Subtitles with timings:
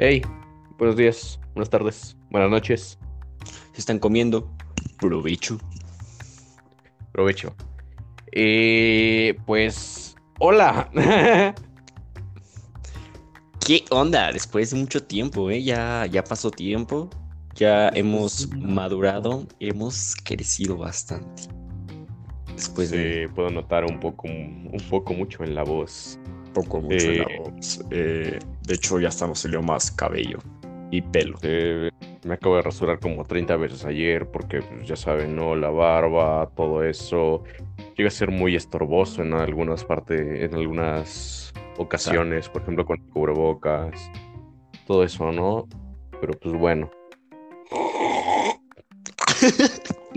[0.00, 0.22] Hey,
[0.78, 3.00] buenos días, buenas tardes, buenas noches.
[3.72, 4.48] Se están comiendo.
[5.00, 5.58] Provecho.
[7.10, 7.52] Provecho.
[8.30, 10.88] Eh, pues, hola.
[13.66, 14.30] ¿Qué onda?
[14.30, 15.64] Después de mucho tiempo, ¿eh?
[15.64, 17.10] Ya, ya pasó tiempo.
[17.56, 21.42] Ya hemos madurado, hemos crecido bastante.
[22.54, 26.20] Después de Sí, puedo notar un poco, un poco mucho en la voz.
[26.48, 27.80] Poco mucho en la eh, voz.
[27.90, 30.38] Eh, de hecho, ya hasta nos salió más cabello
[30.90, 31.38] y pelo.
[31.42, 31.90] Eh,
[32.24, 35.54] me acabo de rasurar como 30 veces ayer porque, pues, ya saben, ¿no?
[35.56, 37.44] La barba, todo eso.
[37.96, 43.06] Llega a ser muy estorboso en algunas partes, en algunas ocasiones, por ejemplo, con el
[43.10, 44.10] cubrebocas.
[44.86, 45.68] Todo eso, ¿no?
[46.20, 46.90] Pero pues bueno.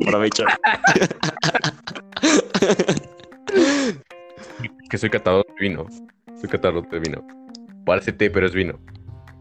[0.05, 0.45] Provecho.
[4.89, 5.87] Que soy catador de vino.
[6.41, 7.23] Soy catador de vino.
[7.85, 8.79] Parece té, pero es vino.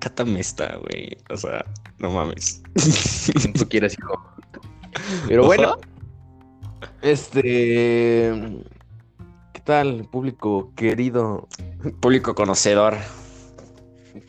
[0.00, 1.16] Cátame esta, güey.
[1.30, 1.64] O sea,
[1.98, 2.62] no mames.
[3.58, 4.22] Tú quieras, hijo.
[5.26, 5.78] Pero bueno.
[7.00, 8.32] Este.
[9.54, 11.48] ¿Qué tal, público querido?
[12.00, 12.98] Público conocedor.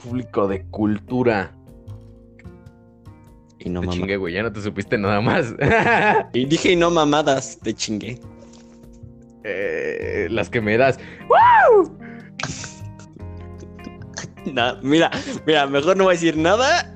[0.02, 1.52] Público de cultura.
[3.60, 4.34] Y no te chingué, güey.
[4.34, 5.54] Ya no te supiste nada más.
[6.34, 8.18] Y dije, y no mamadas, te chingué.
[9.44, 10.98] Eh, las que me das.
[14.54, 15.12] Na- mira,
[15.46, 16.94] mira, mejor no voy a decir nada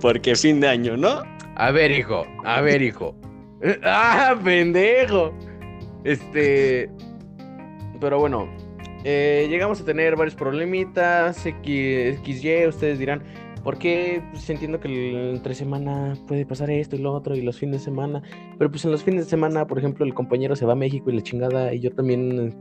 [0.00, 1.22] porque fin de año, ¿no?
[1.56, 2.24] A ver, hijo.
[2.44, 3.14] A ver, hijo.
[3.84, 5.34] ¡Ah, pendejo!
[6.04, 6.90] Este.
[8.00, 8.48] Pero bueno.
[9.04, 11.44] eh, llegamos a tener varios problemitas.
[11.44, 13.22] X, XY, ustedes dirán.
[13.62, 14.22] ¿Por qué?
[14.32, 17.84] Pues entiendo que entre semana puede pasar esto y lo otro y los fines de
[17.84, 18.22] semana.
[18.56, 21.10] Pero pues en los fines de semana, por ejemplo, el compañero se va a México
[21.10, 21.74] y la chingada.
[21.74, 22.56] Y yo también.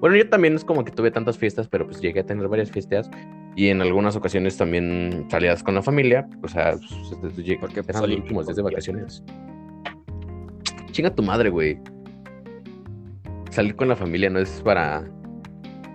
[0.00, 2.70] Bueno, yo también es como que tuve tantas fiestas, pero pues llegué a tener varias
[2.70, 3.10] fiestas.
[3.54, 6.28] Y en algunas ocasiones también salidas con la familia.
[6.42, 6.74] O sea,
[7.20, 9.24] pues, llegué- Porque, pues, eran los últimos días de vacaciones.
[10.90, 11.78] Chinga tu madre, güey.
[13.50, 15.04] Salir con la familia no es para.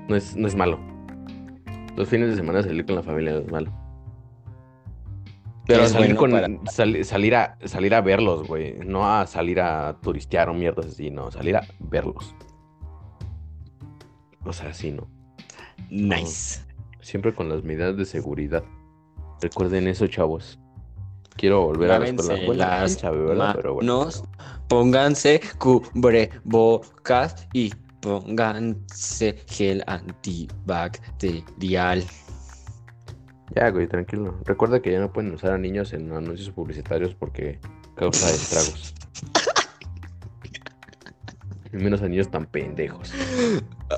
[0.07, 0.79] No es, no es malo.
[1.95, 3.71] Los fines de semana salir con la familia no es malo.
[5.67, 6.67] Pero salir bueno con.
[6.67, 8.75] sali- salir a salir a verlos, güey.
[8.85, 11.29] No a salir a turistear o mierdas así, no.
[11.29, 12.35] Salir a verlos.
[14.45, 15.07] O sea, sí, ¿no?
[15.89, 16.61] Nice.
[17.01, 18.63] Siempre con las medidas de seguridad.
[19.41, 20.59] Recuerden eso, chavos.
[21.35, 22.81] Quiero volver a la escuela.
[22.81, 23.53] Las ¿verdad?
[23.55, 24.09] Pero bueno.
[24.67, 32.03] pónganse cubrebocas y pónganse gel antibacterial.
[33.55, 34.37] Ya, güey, tranquilo.
[34.45, 37.59] Recuerda que ya no pueden usar a niños en anuncios publicitarios porque
[37.95, 38.93] causa estragos.
[41.71, 43.13] Menos a niños tan pendejos.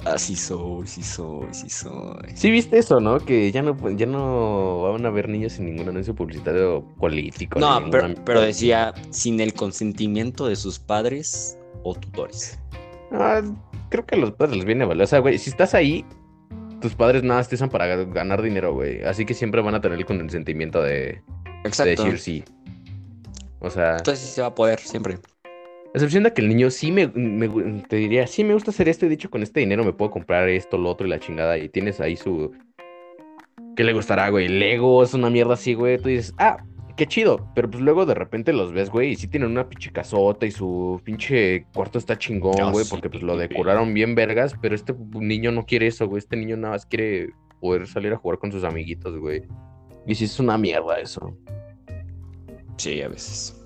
[0.06, 2.36] Así soy, sí soy, sí soy.
[2.36, 3.20] Sí, viste eso, ¿no?
[3.20, 7.60] Que ya no, ya no van a ver niños en ningún anuncio publicitario político.
[7.60, 7.82] No,
[8.26, 12.60] pero, decía sin el consentimiento de sus padres o tutores.
[13.12, 13.42] Ah,
[13.90, 15.04] creo que a los padres les viene valer.
[15.04, 16.06] O sea, güey, si estás ahí,
[16.80, 19.04] tus padres nada te usan para ga- ganar dinero, güey.
[19.04, 21.22] Así que siempre van a tener el consentimiento de, de
[21.64, 22.04] Exacto.
[22.04, 22.44] decir sí.
[23.60, 23.98] O sea.
[23.98, 25.18] Entonces sí se va a poder siempre.
[25.94, 27.08] Excepción de que el niño sí me,
[27.88, 30.50] te diría, sí me gusta hacer esto, y dicho con este dinero me puedo comprar
[30.50, 32.52] esto, lo otro y la chingada, y tienes ahí su...
[33.76, 34.48] ¿Qué le gustará, güey?
[34.48, 35.98] Lego, es una mierda así, güey.
[35.98, 36.58] Tú dices, ah,
[36.96, 39.92] qué chido, pero pues luego de repente los ves, güey, y sí tienen una pinche
[39.92, 44.16] casota y su pinche cuarto está chingón, Ah, güey, sí, porque pues lo decoraron bien
[44.16, 46.20] vergas, pero este niño no quiere eso, güey.
[46.20, 49.44] Este niño nada más quiere poder salir a jugar con sus amiguitos, güey.
[50.06, 51.36] Y sí es una mierda eso.
[52.78, 53.63] Sí, a veces.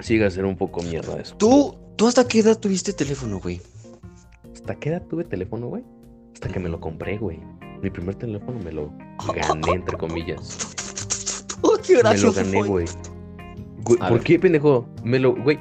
[0.00, 1.36] Sigue a ser un poco mierda eso.
[1.36, 3.60] ¿Tú, ¿Tú hasta qué edad tuviste teléfono, güey?
[4.52, 5.84] ¿Hasta qué edad tuve teléfono, güey?
[6.34, 7.40] Hasta que me lo compré, güey.
[7.82, 8.92] Mi primer teléfono me lo
[9.34, 10.70] gané, entre comillas.
[11.66, 12.68] Oh, qué Me lo gané, fue.
[12.68, 12.86] güey.
[13.84, 14.20] ¿Por ver.
[14.20, 14.86] qué, pendejo?
[15.02, 15.58] Me lo, güey.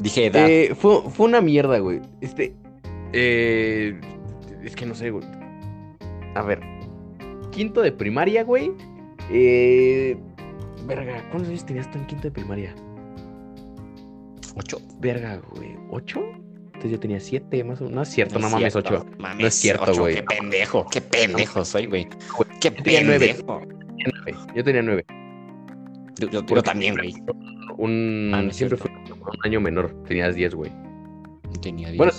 [0.00, 0.48] Dije edad.
[0.48, 2.00] Eh, fue, fue una mierda, güey.
[2.20, 2.54] Este.
[3.12, 4.00] Eh,
[4.62, 5.24] es que no sé, güey.
[6.36, 6.60] A ver.
[7.50, 8.70] Quinto de primaria, güey.
[9.30, 10.16] Eh.
[10.86, 12.74] Verga, ¿cuántos años tenías tú en quinto de primaria?
[14.56, 14.78] Ocho.
[15.00, 15.70] Verga, güey.
[15.90, 16.20] ¿Ocho?
[16.66, 17.96] Entonces yo tenía siete, más o menos.
[17.96, 19.06] No es cierto, no, es mames, cierto, ocho.
[19.18, 20.14] mames, No es cierto, ocho, güey.
[20.16, 22.08] Qué pendejo, qué pendejo soy, güey.
[22.60, 22.82] Qué yo pendejo.
[22.82, 23.36] Tenía nueve.
[24.54, 25.04] Yo tenía nueve.
[26.18, 27.14] Yo, yo- yo Porque también, güey.
[27.78, 28.30] Un.
[28.34, 29.94] Ah, no siempre fue un año menor.
[30.04, 30.70] Tenías diez, güey.
[31.62, 31.96] Tenía diez.
[31.98, 32.12] Bueno,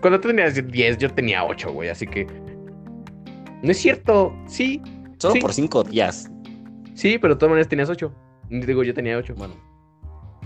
[0.00, 2.26] cuando tú tenías 10, yo tenía 8, güey, así que.
[3.62, 4.80] No es cierto, sí,
[5.18, 5.40] Solo sí.
[5.40, 6.30] por cinco días.
[6.94, 8.10] sí, pero de todas maneras tenías 8.
[8.48, 9.34] Digo, yo tenía 8.
[9.36, 9.54] Bueno.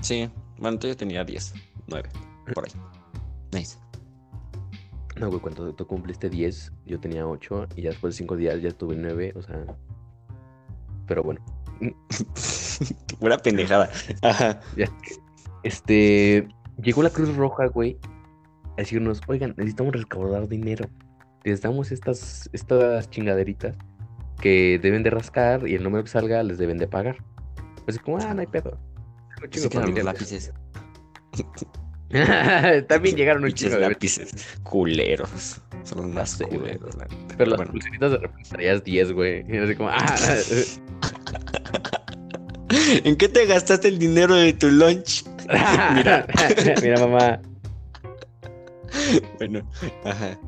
[0.01, 0.31] Sí.
[0.59, 1.55] Bueno, entonces yo tenía diez.
[1.87, 2.09] Nueve.
[2.55, 2.73] Por ahí.
[3.53, 3.79] Nice.
[5.17, 8.61] No, güey, cuando tú cumpliste 10, yo tenía 8 y ya después de 5 días
[8.61, 9.65] ya tuve 9, o sea...
[11.07, 11.41] Pero bueno.
[13.21, 13.91] Pura pendejada.
[14.23, 14.61] Ajá.
[14.77, 14.87] Ya.
[15.63, 16.49] Este...
[16.83, 17.97] Llegó la Cruz Roja, güey,
[18.77, 20.89] a decirnos, oigan, necesitamos recaudar dinero.
[21.45, 23.77] Les damos estas, estas chingaderitas
[24.41, 27.19] que deben de rascar y el número que salga les deben de pagar.
[27.85, 28.77] Pues como, ah, no hay pedo.
[29.51, 30.53] De lápices.
[32.89, 34.59] También llegaron un chingo de lápices.
[34.63, 35.61] Culeros.
[35.83, 37.35] Son los más sé, culeros, la neta.
[37.37, 37.73] Pero las bueno.
[37.73, 39.45] pulseritas de repente traías 10, güey.
[39.49, 40.15] Y así como, ah,
[43.05, 45.25] ¿En qué te gastaste el dinero de tu lunch?
[45.95, 46.27] mira,
[46.83, 47.41] mira, mamá.
[49.39, 49.69] Bueno,
[50.05, 50.39] ajá.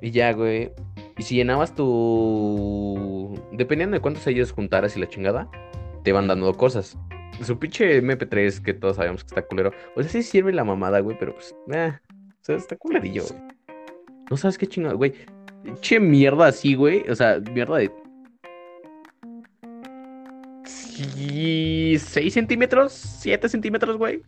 [0.00, 0.72] Y ya, güey.
[1.18, 3.38] Y si llenabas tu.
[3.52, 5.50] Dependiendo de cuántos ellos juntaras y la chingada,
[6.02, 6.96] te van dando cosas.
[7.42, 9.72] Su pinche MP3 que todos sabemos que está culero.
[9.96, 11.54] O sea, sí sirve la mamada, güey, pero pues.
[11.72, 11.92] Eh,
[12.40, 13.40] o sea, está culerillo, güey.
[14.30, 15.14] No sabes qué chingada, güey.
[15.80, 17.08] Che mierda así, güey.
[17.08, 17.90] O sea, mierda de.
[21.98, 24.22] 6 centímetros, 7 centímetros, güey.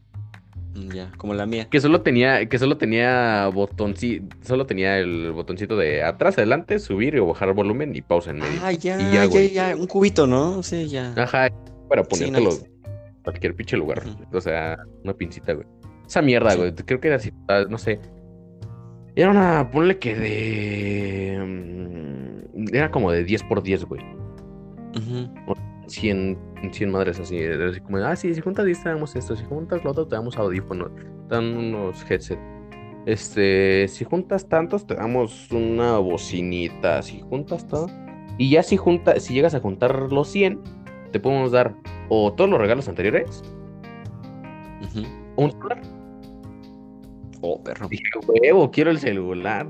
[0.75, 1.69] Mm, Ya, como la mía.
[1.70, 7.19] Que solo tenía, que solo tenía botoncito, solo tenía el botoncito de atrás, adelante, subir
[7.20, 8.61] o bajar volumen y pausa en medio.
[8.62, 9.50] Ah, ya, Y ya, ya, güey.
[9.50, 10.62] ya, Un cubito, ¿no?
[10.62, 11.12] Sí, ya.
[11.17, 11.50] Ajá,
[11.88, 12.72] para ponértelo en
[13.25, 14.03] cualquier pinche lugar.
[14.33, 15.67] O sea, una pincita, güey.
[16.07, 16.75] Esa mierda, güey.
[16.75, 18.01] Creo que era así, ah, no sé.
[19.15, 22.45] Era una, ponle que de.
[22.55, 24.03] mm, Era como de 10 por 10, güey.
[24.97, 25.55] Ujú.
[25.87, 26.39] 100,
[26.71, 27.43] 100 madres así.
[27.45, 29.37] Así como, ah, sí, si juntas 10 te damos esto.
[29.37, 30.91] Si juntas lo otro te damos audífonos.
[31.29, 32.39] Te dan unos headset.
[33.05, 37.03] Este, si juntas tantos te damos una bocinita.
[37.03, 37.89] Si juntas todo.
[38.39, 40.61] Y ya si junta, si llegas a juntar los 100,
[41.12, 41.75] te podemos dar
[42.09, 43.43] o todos los regalos anteriores
[45.37, 45.81] o un celular.
[47.41, 47.88] Oh, perro.
[47.88, 49.67] Dije, huevo, quiero el celular.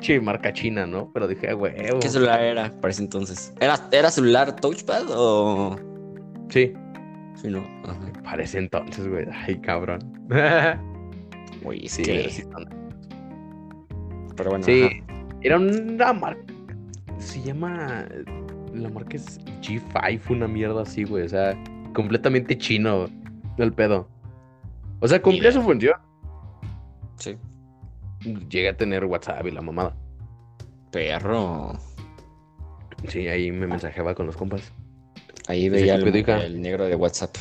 [0.00, 1.10] Che, marca china, ¿no?
[1.12, 2.00] Pero dije, huevo.
[2.00, 3.54] ¿Qué celular era para ese entonces?
[3.60, 5.76] ¿Era, era celular touchpad o...?
[6.48, 6.72] Sí,
[7.36, 7.60] Sí, no.
[7.84, 7.98] Ajá.
[8.24, 9.26] parece entonces, güey.
[9.32, 10.00] Ay, cabrón.
[11.64, 12.68] Uy, sí, pero sí son-
[14.36, 15.24] Pero bueno, Sí, ajá.
[15.42, 16.54] era una marca.
[17.18, 18.04] Se llama.
[18.72, 21.24] La marca es G5, una mierda así, güey.
[21.24, 21.56] O sea,
[21.94, 23.06] completamente chino
[23.58, 24.08] el pedo.
[25.00, 25.94] O sea, cumplía su función.
[27.16, 27.36] Sí.
[28.48, 29.94] Llegué a tener WhatsApp y la mamada.
[30.90, 31.72] Perro.
[33.08, 34.72] Sí, ahí me mensajeaba con los compas.
[35.48, 37.36] Ahí veía el, el negro de WhatsApp.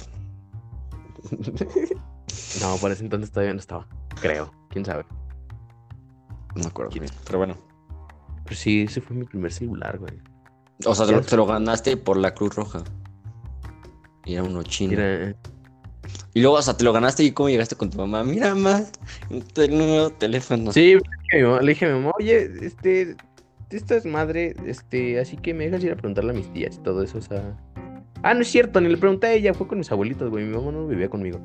[2.61, 3.87] No, por ese entonces todavía no estaba.
[4.21, 5.05] Creo, quién sabe.
[6.55, 6.91] No me acuerdo.
[7.25, 7.55] Pero bueno.
[8.43, 10.13] Pero sí, ese fue mi primer celular, güey.
[10.85, 12.83] O sea, te lo, te lo ganaste por la Cruz Roja.
[14.25, 14.91] Y era uno chino.
[14.91, 15.35] Mira,
[16.33, 18.23] Y luego, o sea, te lo ganaste y cómo llegaste con tu mamá.
[18.23, 18.83] Mira, mamá,
[19.29, 20.71] el nuevo teléfono.
[20.71, 20.97] sí,
[21.31, 23.15] le dije a mi mamá- oye, este,
[23.69, 26.79] esta es madre, este, así que me dejas ir a preguntarle a mis tías y
[26.79, 27.57] todo eso, o sea.
[28.23, 30.45] Ah, no es cierto, ni le pregunté a ella, fue con mis abuelitos, güey.
[30.45, 31.39] Mi mamá no vivía conmigo.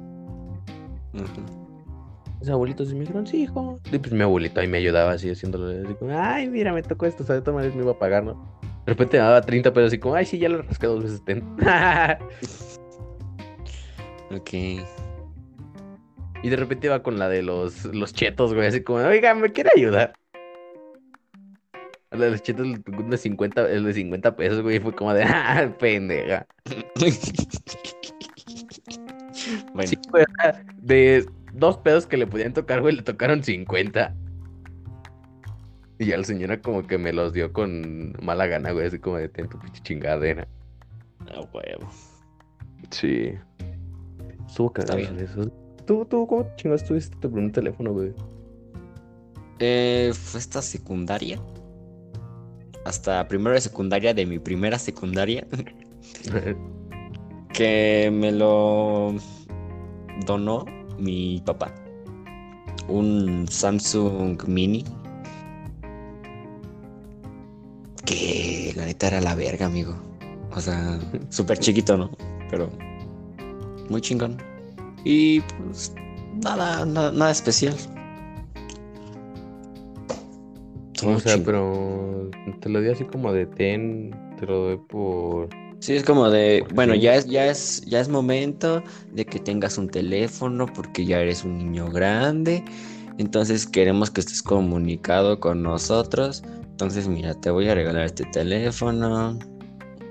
[2.40, 3.80] Mis abuelitos me dijeron, sí, hijo.
[3.90, 5.68] Y pues mi abuelito ahí me ayudaba así haciéndolo.
[5.86, 7.98] Así como, ay, mira, me tocó esto, o sea, de todas maneras me iba a
[7.98, 8.60] pagar, ¿no?
[8.86, 11.24] De repente me daba 30 pesos así como, ay, sí, ya lo rasqué dos veces.
[11.24, 11.42] ten".
[14.28, 14.52] Ok.
[14.52, 14.80] y
[16.48, 19.70] de repente iba con la de los, los chetos, güey, así como, oiga, ¿me quiere
[19.76, 20.12] ayudar?
[22.10, 25.22] La de los chetos el de 50, el de 50 pesos, güey, fue como de,
[25.26, 26.44] ah, pendeja.
[29.74, 30.24] bueno, Sí, güey,
[30.78, 34.12] de dos pedos que le podían tocar, güey, le tocaron 50.
[35.98, 39.16] Y ya la señora como que me los dio con mala gana, güey, así como
[39.16, 40.46] de ten tu pinche chingadera.
[41.34, 41.88] a huevo.
[42.90, 43.32] Sí.
[44.46, 45.50] Estuvo cagado eso.
[45.86, 48.12] ¿Tú, tú, cómo chingados tuviste tu primer teléfono, güey?
[49.58, 51.40] Eh, fue esta secundaria.
[52.84, 55.46] Hasta primero de secundaria de mi primera secundaria.
[57.52, 59.14] que me lo
[60.26, 60.66] donó
[60.98, 61.74] mi papá.
[62.88, 64.84] Un Samsung Mini.
[68.06, 69.94] Que la neta era la verga, amigo.
[70.52, 70.98] O sea,
[71.28, 72.10] súper chiquito, ¿no?
[72.50, 72.70] Pero
[73.90, 74.38] muy chingón.
[75.04, 75.92] Y pues
[76.42, 77.74] nada, nada, nada especial.
[80.94, 81.44] o sea, chingón.
[81.44, 85.48] pero te lo di así como de ten, te lo doy por...
[85.78, 88.82] Sí, es como de, bueno, ya es, ya es, ya es momento
[89.12, 92.64] de que tengas un teléfono porque ya eres un niño grande.
[93.18, 96.42] Entonces queremos que estés comunicado con nosotros.
[96.76, 99.38] Entonces, mira, te voy a regalar este teléfono.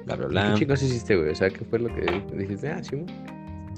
[0.05, 0.53] Bla, bla, ¿Qué bla.
[0.55, 1.29] chicos hiciste, güey?
[1.29, 2.69] O sea, ¿qué fue lo que dijiste?
[2.71, 3.05] Ah, sí.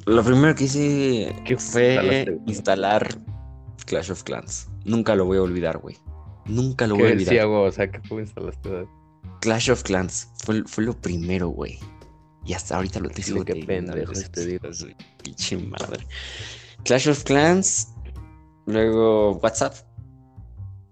[0.06, 3.10] Lo primero que hice ¿Qué fue instalar
[3.88, 4.70] Clash of Clans.
[4.86, 5.98] Nunca lo voy a olvidar, güey.
[6.46, 7.29] Nunca lo voy a ¿Qué olvidar.
[7.34, 7.67] decía, güey?
[7.67, 8.88] O sea, ¿qué juego instalaste?
[9.41, 11.79] Clash of Clans fue, fue lo primero, güey.
[12.46, 14.70] Y hasta ahorita lo tengo qué pendejo este digo.
[15.22, 16.08] Pinche madre.
[16.86, 17.89] Clash of Clans,
[18.65, 19.74] luego WhatsApp.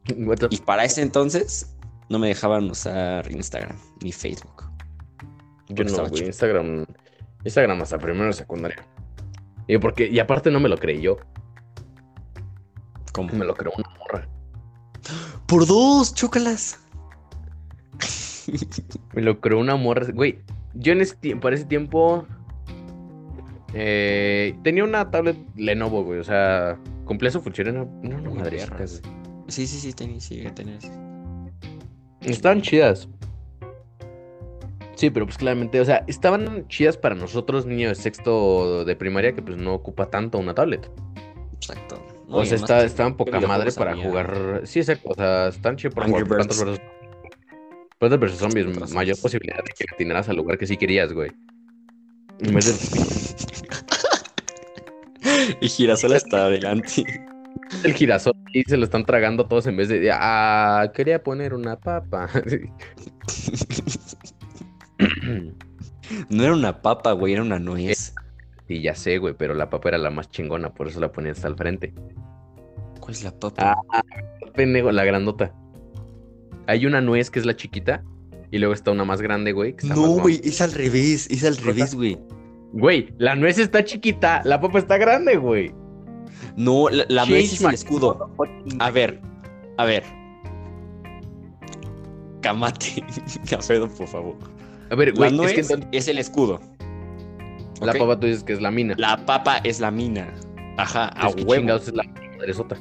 [0.18, 1.72] What the- Y para ese entonces
[2.09, 4.63] no me dejaban usar Instagram ni Facebook.
[5.69, 6.12] Yo no, güey.
[6.12, 6.27] chico.
[6.27, 6.85] Instagram.
[7.43, 8.85] Instagram hasta primero secundaria.
[9.67, 11.17] Y porque, y aparte no me lo creí yo.
[13.13, 13.33] ¿Cómo?
[13.33, 14.27] Me lo creó una morra.
[15.47, 16.79] Por dos, chócalas.
[19.13, 20.05] Me lo creó una morra.
[20.13, 20.39] Güey,
[20.75, 22.27] yo en ese tiempo, para ese tiempo.
[23.74, 26.19] eh, tenía una tablet Lenovo, güey.
[26.19, 27.67] O sea, cumplía su función.
[27.69, 29.01] Era una, perras.
[29.01, 29.15] güey.
[29.47, 30.77] Sí, sí, sí, tenía, sí, tenía.
[32.25, 33.08] Estaban chidas.
[34.96, 39.34] Sí, pero pues claramente, o sea, estaban chidas para nosotros, niños de sexto de primaria,
[39.34, 40.89] que pues no ocupa tanto una tablet.
[41.53, 42.01] Exacto.
[42.27, 44.62] No, O sea, está, estaban poca madre para jugar.
[44.63, 45.10] Sí, exacto.
[45.10, 46.48] O sea, están chidos para jugar Birds.
[46.48, 46.82] vs.
[48.00, 48.38] Plantas vs.
[48.38, 48.94] Zombies.
[48.94, 51.32] Mayor posibilidad de que atinaras al lugar que sí querías, güey.
[52.39, 53.36] En vez de
[55.62, 57.05] y girasol hasta adelante.
[57.83, 60.09] El girasol y se lo están tragando todos en vez de.
[60.12, 62.29] Ah, quería poner una papa.
[66.29, 68.13] No era una papa, güey, era una nuez.
[68.67, 71.38] Sí, ya sé, güey, pero la papa era la más chingona, por eso la ponías
[71.38, 71.93] hasta al frente.
[73.00, 73.77] ¿Cuál es la papa?
[73.93, 74.01] Ah,
[74.55, 75.53] pendejo, la grandota.
[76.65, 78.03] Hay una nuez que es la chiquita
[78.50, 79.75] y luego está una más grande, güey.
[79.83, 82.17] no, güey, es al revés, es al revés, güey.
[82.74, 85.71] Güey, la nuez está chiquita, la papa está grande, güey.
[86.56, 88.30] No, la, la nuez Change es el escudo.
[88.80, 89.22] A ver,
[89.77, 90.04] a ver.
[92.42, 93.04] Camate.
[93.50, 94.36] Cafedo, por favor.
[94.92, 96.60] A ver, La güey, nuez es que es, el escudo.
[97.82, 98.94] la papa tú dices que es la mina.
[98.98, 100.34] La papa es la mina.
[100.77, 101.75] Ajá, a Es que huevo.
[101.75, 102.04] es la
[102.38, 102.77] madresota.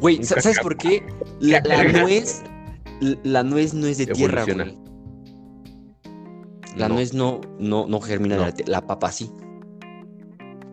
[0.00, 1.02] Güey, Un ¿sa- ¿sabes por qué?
[1.40, 1.60] La,
[2.02, 2.42] nuez.
[3.22, 4.76] La nuez no es de tierra, güey.
[6.76, 6.94] La No.
[6.94, 8.72] nuez no, no, no germina de la tierra.
[8.72, 9.30] La papa sí.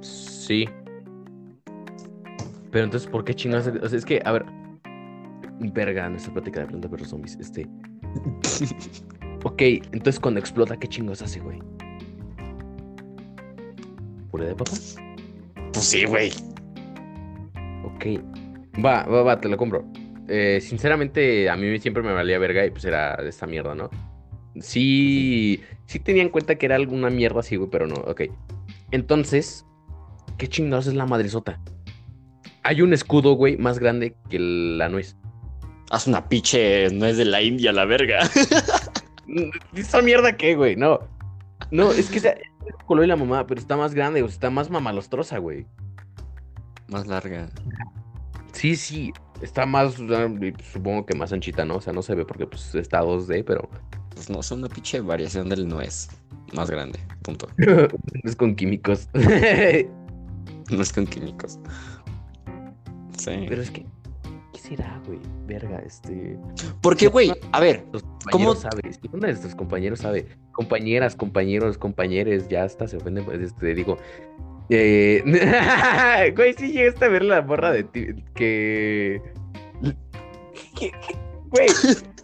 [0.02, 0.66] Sí.
[2.76, 3.68] Pero entonces, ¿por qué chingados?
[3.68, 4.44] O sea, es que, a ver.
[5.62, 7.38] Verga, nuestra plática de planta perros zombies.
[7.40, 7.66] Este.
[9.46, 9.62] ok,
[9.94, 11.58] entonces cuando explota, ¿qué chingos hace, güey?
[14.30, 14.72] ¿Puré de papa?
[15.72, 16.34] Pues sí, güey.
[17.86, 18.22] Ok.
[18.84, 19.86] Va, va, va, te lo compro.
[20.28, 23.90] Eh, sinceramente, a mí siempre me valía verga y pues era de esta mierda, ¿no?
[24.60, 28.24] Sí, sí tenía en cuenta que era alguna mierda así, güey, pero no, ok.
[28.92, 29.66] Entonces,
[30.38, 31.62] ¿qué chingados es la madresota?
[32.66, 35.16] Hay un escudo, güey, más grande que la nuez.
[35.92, 38.28] Haz una pinche nuez de la India, la verga.
[39.76, 40.76] ¿Esa mierda qué, güey?
[40.76, 41.00] No.
[41.70, 42.20] No, es que
[42.88, 45.68] color y la mamá, pero está más grande, o sea, está más mamalostrosa, güey.
[46.88, 47.50] Más larga.
[48.52, 49.94] Sí, sí, está más,
[50.74, 51.76] supongo que más anchita, ¿no?
[51.76, 53.70] O sea, no se ve porque pues está 2D, pero
[54.10, 56.10] Pues no, es una pinche variación del nuez.
[56.56, 56.98] Más grande.
[57.22, 57.48] Punto.
[58.24, 59.08] es con químicos.
[60.72, 61.60] No es con químicos.
[63.26, 63.86] Pero es que,
[64.54, 65.20] ¿qué será, güey?
[65.46, 66.38] Verga, este...
[66.82, 67.84] Porque, güey, a ver.
[68.32, 68.54] ¿Cómo?
[68.54, 73.26] compañeros sabe, si uno de nuestros compañeros sabe, compañeras, compañeros, compañeres, ya hasta se ofenden,
[73.26, 73.98] pues, este, digo,
[74.70, 75.24] eh,
[76.36, 79.22] güey, sí llegaste a ver la morra de ti, que-
[81.50, 81.68] güey,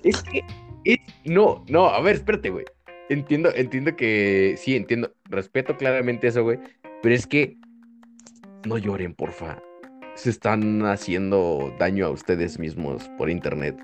[0.04, 0.44] es que,
[0.84, 2.66] es, no, no, a ver, espérate, güey,
[3.10, 6.60] entiendo, entiendo que, sí, entiendo, respeto claramente eso, güey,
[7.04, 7.58] pero es que,
[8.66, 9.62] no lloren, porfa,
[10.22, 13.76] se están haciendo daño a ustedes mismos por internet.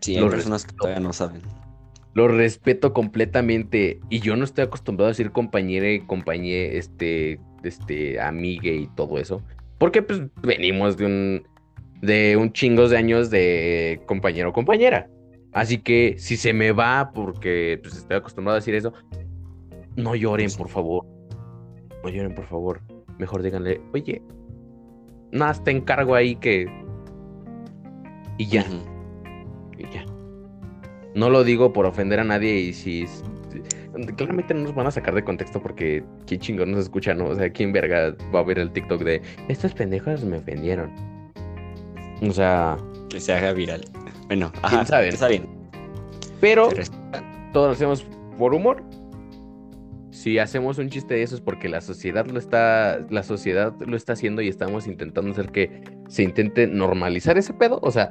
[0.00, 1.40] Sí, hay personas que todavía no saben.
[2.14, 4.00] Lo respeto completamente.
[4.10, 9.40] Y yo no estoy acostumbrado a decir compañere, compañe, este, este, amigue y todo eso.
[9.78, 11.46] Porque pues venimos de un,
[12.02, 15.08] de un chingos de años de compañero o compañera.
[15.52, 18.92] Así que si se me va porque pues estoy acostumbrado a decir eso,
[19.94, 21.06] no lloren, por favor.
[22.02, 22.80] No lloren, por favor.
[23.18, 24.22] Mejor díganle, oye,
[25.32, 26.66] nada, te encargo ahí que...
[28.38, 28.64] Y ya.
[29.78, 30.04] Y ya.
[31.14, 33.06] No lo digo por ofender a nadie y si...
[34.16, 37.28] Claramente no nos van a sacar de contexto porque quién chingón nos escucha, ¿no?
[37.28, 40.90] O sea, quién verga va a ver el TikTok de estos pendejos me ofendieron.
[42.20, 42.76] O sea,
[43.08, 43.86] Que se haga viral.
[44.26, 44.82] Bueno, ajá?
[44.82, 45.46] Está bien.
[46.40, 46.68] pero
[47.52, 48.06] todos lo hacemos
[48.38, 48.82] por humor.
[50.26, 53.96] Si hacemos un chiste de eso es porque la sociedad lo está, la sociedad lo
[53.96, 57.78] está haciendo y estamos intentando hacer que se intente normalizar ese pedo.
[57.80, 58.10] O sea,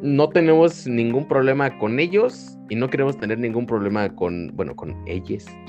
[0.00, 4.96] no tenemos ningún problema con ellos y no queremos tener ningún problema con, bueno, con.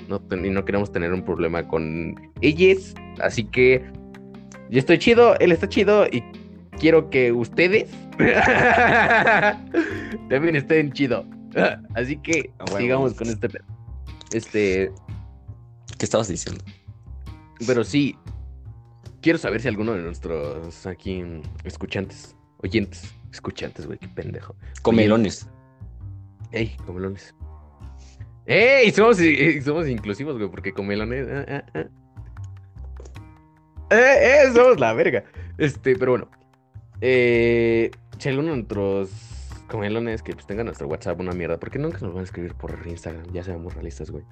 [0.08, 2.94] No, ten- y no queremos tener un problema con ellos.
[3.20, 3.84] Así que
[4.70, 6.24] yo estoy chido, él está chido y
[6.80, 7.92] quiero que ustedes
[10.30, 11.25] También está en chido.
[11.94, 13.66] Así que sigamos con este pedo.
[14.32, 14.90] Este,
[16.03, 16.62] ¿Qué estabas diciendo?
[17.65, 18.17] pero sí,
[19.22, 21.24] quiero saber si alguno de nuestros aquí
[21.63, 24.53] escuchantes, oyentes, escuchantes, güey, qué pendejo.
[24.81, 25.48] Comelones.
[26.51, 27.33] Ey, comelones.
[28.45, 28.91] ¡Ey!
[28.91, 31.25] Somos, eh, somos inclusivos, güey, porque comelones.
[31.31, 31.86] ah, ah, ah.
[33.91, 34.51] ¡Eh, eh!
[34.53, 35.24] Somos la verga.
[35.57, 36.29] Este, pero bueno.
[37.00, 39.10] Eh, si alguno de nuestros
[39.69, 42.77] comelones que pues tengan nuestro WhatsApp, una mierda, porque nunca nos van a escribir por
[42.86, 44.25] Instagram, ya seamos realistas, güey.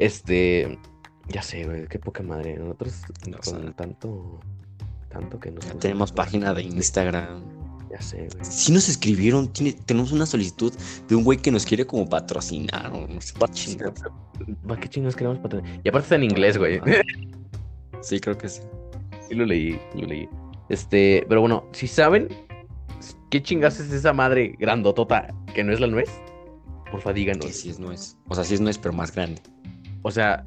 [0.00, 0.78] Este,
[1.28, 2.56] ya sé, güey, qué poca madre.
[2.58, 2.94] Nosotros
[3.28, 3.72] No con sé.
[3.76, 4.40] tanto,
[5.08, 5.64] tanto que nos.
[5.66, 7.42] Ya tenemos página de Instagram.
[7.90, 8.44] Ya sé, güey.
[8.44, 10.72] Sí nos escribieron, tiene- tenemos una solicitud
[11.08, 13.34] de un güey que nos quiere como patrocinar o no sé.
[13.38, 13.52] ¿Para
[14.80, 15.80] qué chingados queremos patrocinar?
[15.84, 16.80] Y aparte está en inglés, güey.
[18.02, 18.62] Sí, creo que sí.
[19.28, 20.26] Sí lo leí, lo leí.
[20.70, 22.28] Este, pero bueno, si saben
[23.28, 26.08] qué chingas es esa madre grandotota que no es la nuez,
[26.90, 27.44] porfa Que díganos.
[27.50, 28.16] sí es nuez.
[28.28, 29.42] O sea, sí es nuez, pero más grande.
[30.02, 30.46] O sea,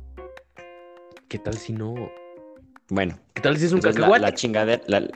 [1.28, 1.94] ¿qué tal si no?
[2.90, 4.22] Bueno, ¿Qué tal si es un entonces la, cacahuate?
[4.22, 4.84] la chingadera.
[4.88, 5.08] la-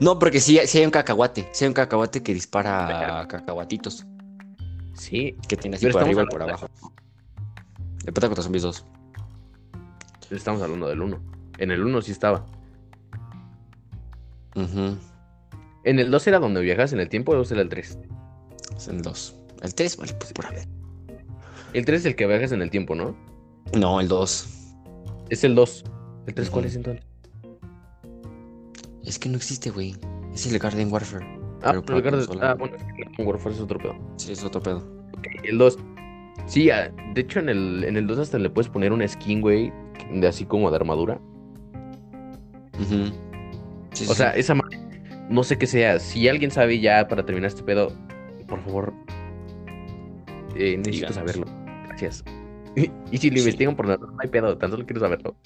[0.00, 1.48] No, porque sí, sí hay un cacahuate.
[1.52, 4.06] Sí hay un cacahuate que dispara cacahuatitos.
[4.94, 6.68] Sí, Que tiene así Pero por arriba y por abajo.
[8.04, 8.84] De Pata contra Zombies 2.
[10.30, 11.20] estamos hablando del 1.
[11.58, 12.44] En el 1 sí estaba.
[14.54, 14.96] Ujú.
[15.84, 17.98] En el 2 era donde viajas en el tiempo, o era el 3.
[18.76, 19.36] Es el 2.
[19.62, 20.66] El 3, vale, pues por ver.
[21.74, 23.14] El 3 es el que viajas en el tiempo, ¿no?
[23.78, 24.74] No, el 2.
[25.30, 25.84] Es el 2.
[26.26, 27.04] ¿El 3 cuál es entonces?
[29.04, 29.94] Es que no existe, güey.
[30.34, 31.26] Es el Garden Warfare.
[31.62, 33.94] Ah, Pero pero el Garden- ah, bueno, el Garden Warfare es otro pedo.
[34.16, 34.78] Sí, es otro pedo.
[35.16, 35.78] Ok, El 2.
[36.46, 39.40] Sí, ah, de hecho en el, en el 2 hasta le puedes poner una skin,
[39.40, 39.72] güey,
[40.12, 41.20] de así como de armadura.
[42.80, 43.12] Ujú.
[43.92, 44.78] Sí, O sí, sea, esa madre,
[45.28, 45.98] no sé qué sea.
[46.00, 47.92] Si alguien sabe ya para terminar este pedo,
[48.48, 48.92] por favor,
[50.56, 51.14] eh, necesito Díganos.
[51.14, 51.46] saberlo.
[52.02, 52.24] Gracias.
[52.74, 53.40] Y, y si lo Sí.
[53.42, 55.36] investigan por nada, no hay pedo, tan solo quiero saberlo.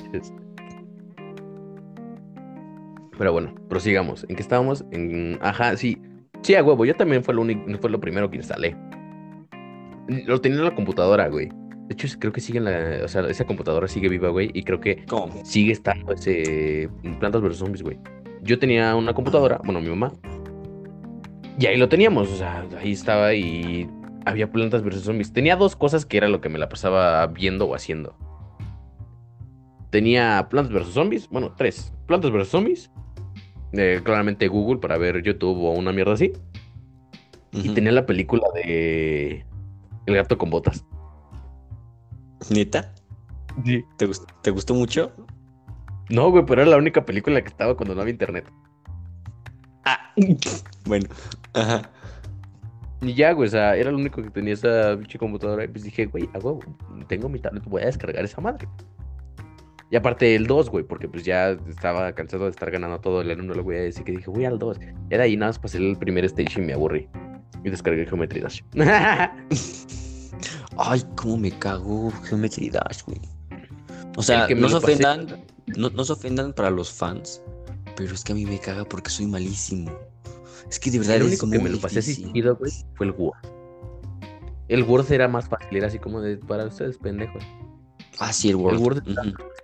[3.18, 4.24] Pero bueno, prosigamos.
[4.28, 4.84] ¿En qué estábamos?
[4.92, 5.38] En...
[5.42, 5.98] Ajá, sí.
[6.42, 7.44] Sí, a huevo, yo también fue lo,
[7.80, 8.76] fue lo primero que instalé.
[10.26, 11.48] Lo tenía en la computadora, güey.
[11.88, 13.04] De hecho, creo que sigue en la...
[13.04, 15.44] O sea, esa computadora sigue viva, güey, y creo que ¿Cómo?
[15.44, 16.88] sigue estando ese
[17.18, 17.98] Plantas vs Zombies, güey.
[18.42, 20.12] Yo tenía una computadora, bueno, mi mamá.
[21.58, 23.88] Y ahí lo teníamos, o sea, ahí estaba y
[24.26, 25.32] había Plantas vs Zombies.
[25.32, 28.14] Tenía dos cosas que era lo que me la pasaba viendo o haciendo.
[29.90, 31.94] Tenía Plantas vs Zombies, bueno, tres.
[32.06, 32.90] Plantas vs Zombies.
[33.72, 36.32] eh, claramente Google para ver YouTube o una mierda así.
[37.52, 39.46] Y tenía la película de
[40.04, 40.84] El gato con botas.
[42.50, 42.92] ¿Neta?
[43.64, 43.82] Sí.
[43.96, 44.08] ¿Te,
[44.42, 45.12] ¿Te gustó mucho?
[46.10, 48.44] No, güey, pero era la única película que estaba cuando no había internet.
[49.84, 50.12] Ah.
[50.84, 51.08] bueno.
[51.54, 51.90] Ajá.
[53.02, 55.64] Y ya, güey, o sea, era lo único que tenía esa pinche computadora.
[55.64, 56.60] Y pues dije, güey, a huevo,
[57.08, 58.66] tengo mi tablet, voy a descargar esa madre.
[59.90, 63.40] Y aparte el 2, güey, porque pues ya estaba cansado de estar ganando todo el
[63.40, 64.78] 1, lo voy a decir que dije, voy al 2.
[65.10, 67.08] Era ahí nada más pasé el primer stage y me aburrí.
[67.62, 68.62] Y descargué Geometry Dash.
[70.78, 73.20] Ay, cómo me cago Geometry Dash, güey.
[74.16, 75.44] O sea, no se ofendan,
[75.76, 77.42] no, no se ofendan para los fans,
[77.96, 79.92] pero es que a mí me caga porque soy malísimo.
[80.70, 83.12] Es que de verdad el es único que me lo pasé chido, güey, fue el
[83.12, 83.36] Word.
[84.68, 87.42] El Word era más fácil, era así como de para ustedes, pendejos.
[88.18, 88.74] Ah, sí, el Word.
[88.74, 89.02] El Word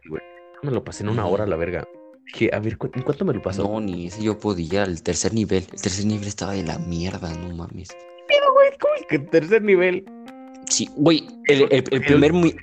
[0.08, 0.22] güey.
[0.62, 1.86] Me lo pasé en una hora, la verga.
[2.26, 3.64] Dije, a ver, ¿cu- ¿en cuánto me lo pasó?
[3.64, 5.64] No, ni ese yo podía, el tercer nivel.
[5.72, 7.88] El tercer nivel estaba de la mierda, no mames.
[8.28, 10.04] güey, ¿cómo es que tercer nivel?
[10.70, 12.56] Sí, güey, el, el- el primer muy...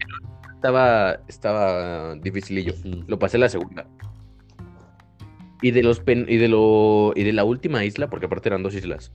[0.55, 2.73] Estaba, estaba dificilillo.
[3.07, 3.85] Lo pasé la segunda.
[5.61, 8.63] Y de los pen- y de lo y de la última isla, porque aparte eran
[8.63, 9.11] dos islas.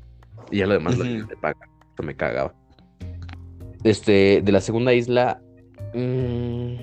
[0.50, 1.26] Y ya lo demás lo Ujú.
[1.26, 1.58] te paga.
[1.94, 2.54] Eso me cagaba.
[3.82, 5.40] Este, de la segunda isla.
[5.94, 6.74] mm,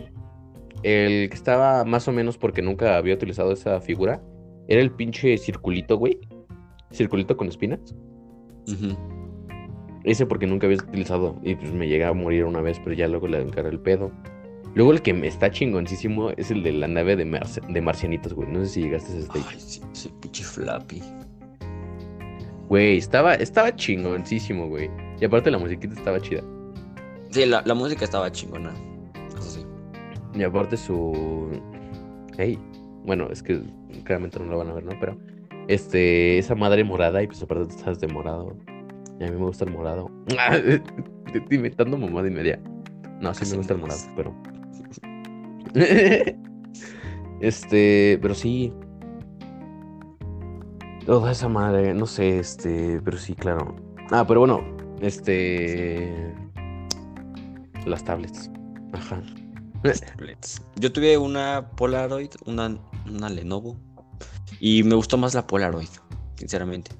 [0.83, 4.21] el que estaba más o menos porque nunca había utilizado esa figura.
[4.67, 6.17] Era el pinche circulito, güey.
[6.91, 7.79] Circulito con espinas.
[10.03, 11.39] Ese porque nunca había utilizado.
[11.43, 14.11] Y pues me llegué a morir una vez, pero ya luego le encaré el pedo.
[14.73, 18.33] Luego el que me está chingoncísimo es el de la nave de, marci- de marcianitos,
[18.33, 18.47] güey.
[18.49, 19.45] No sé si llegaste a ese stage.
[19.49, 21.01] Ay, sí, ese pinche Flappy.
[22.69, 24.89] Güey, estaba, estaba chingoncísimo, güey.
[25.19, 26.41] Y aparte la musiquita estaba chida.
[27.29, 28.71] Sí, la, la música estaba chingona.
[29.39, 29.65] Sí.
[30.33, 31.49] Y aparte su...
[32.37, 32.57] Hey,
[33.05, 33.61] bueno, es que
[34.05, 34.91] claramente no lo van a ver, ¿no?
[34.99, 35.17] Pero,
[35.67, 38.55] este, esa madre morada y pues aparte tú estás de morado.
[39.19, 40.09] Y a mí me gusta el morado.
[40.27, 40.75] Te
[41.37, 42.59] estoy inventando mamada y media.
[43.19, 44.33] No, sí me gusta el morado, pero...
[47.41, 48.73] este, pero sí.
[51.05, 53.75] Toda esa madre, no sé, este, pero sí, claro.
[54.11, 54.61] Ah, pero bueno,
[55.01, 56.33] este.
[57.85, 58.49] Las tablets.
[58.93, 59.21] Ajá.
[59.81, 60.61] Tablets.
[60.75, 62.77] Yo tuve una Polaroid, una,
[63.09, 63.77] una Lenovo.
[64.59, 65.89] Y me gustó más la Polaroid,
[66.35, 66.91] sinceramente.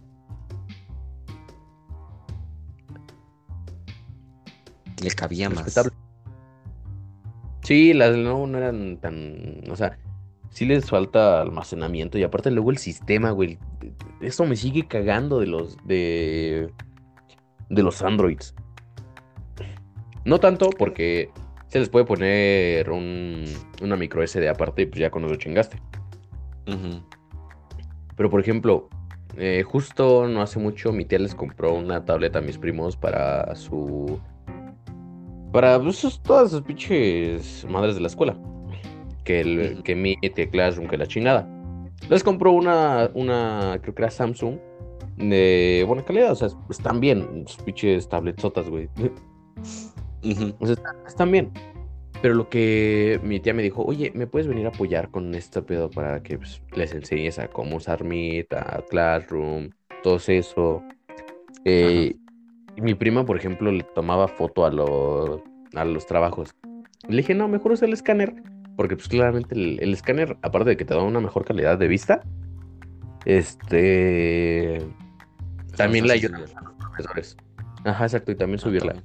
[5.02, 5.76] Le cabía más.
[7.62, 9.62] Sí, las no, no eran tan.
[9.70, 9.98] O sea,
[10.50, 12.18] sí les falta almacenamiento.
[12.18, 13.58] Y aparte, luego el sistema, güey.
[14.20, 15.78] Eso me sigue cagando de los.
[15.86, 16.70] de.
[17.70, 18.56] de los Androids.
[20.24, 21.32] No tanto porque
[21.68, 23.46] se les puede poner un,
[23.82, 25.82] una micro SD aparte y pues ya con eso chingaste.
[28.16, 28.90] Pero por ejemplo,
[29.38, 33.56] eh, justo no hace mucho mi tía les compró una tableta a mis primos para
[33.56, 34.20] su...
[35.52, 38.38] Para pues, todas sus pinches madres de la escuela.
[39.24, 41.48] Que, el, que Meet, que Classroom, que la chingada.
[42.10, 44.58] Les compró una, una, creo que era Samsung,
[45.18, 46.32] de buena calidad.
[46.32, 48.90] O sea, están bien, sus pinches tabletzotas, güey.
[50.24, 50.54] Ujú.
[50.60, 50.76] O sea,
[51.08, 51.52] están, bien.
[52.22, 55.62] Pero lo que mi tía me dijo, oye, ¿me puedes venir a apoyar con este
[55.62, 59.72] pedo para que pues, les enseñes a cómo usar Meet, a Classroom,
[60.04, 60.84] todo eso?
[61.66, 62.16] Eh,
[62.82, 65.44] mi prima, por ejemplo, le tomaba foto a, lo-
[65.76, 66.56] a los trabajos.
[67.08, 68.34] Le dije, no, mejor usa el escáner,
[68.76, 71.88] porque pues claramente el, el escáner, aparte de que te da una mejor calidad de
[71.88, 72.22] vista,
[73.26, 74.82] este...
[75.78, 77.38] También le ayuda a los profesores.
[77.86, 78.96] Ajá, exacto, y también subirla.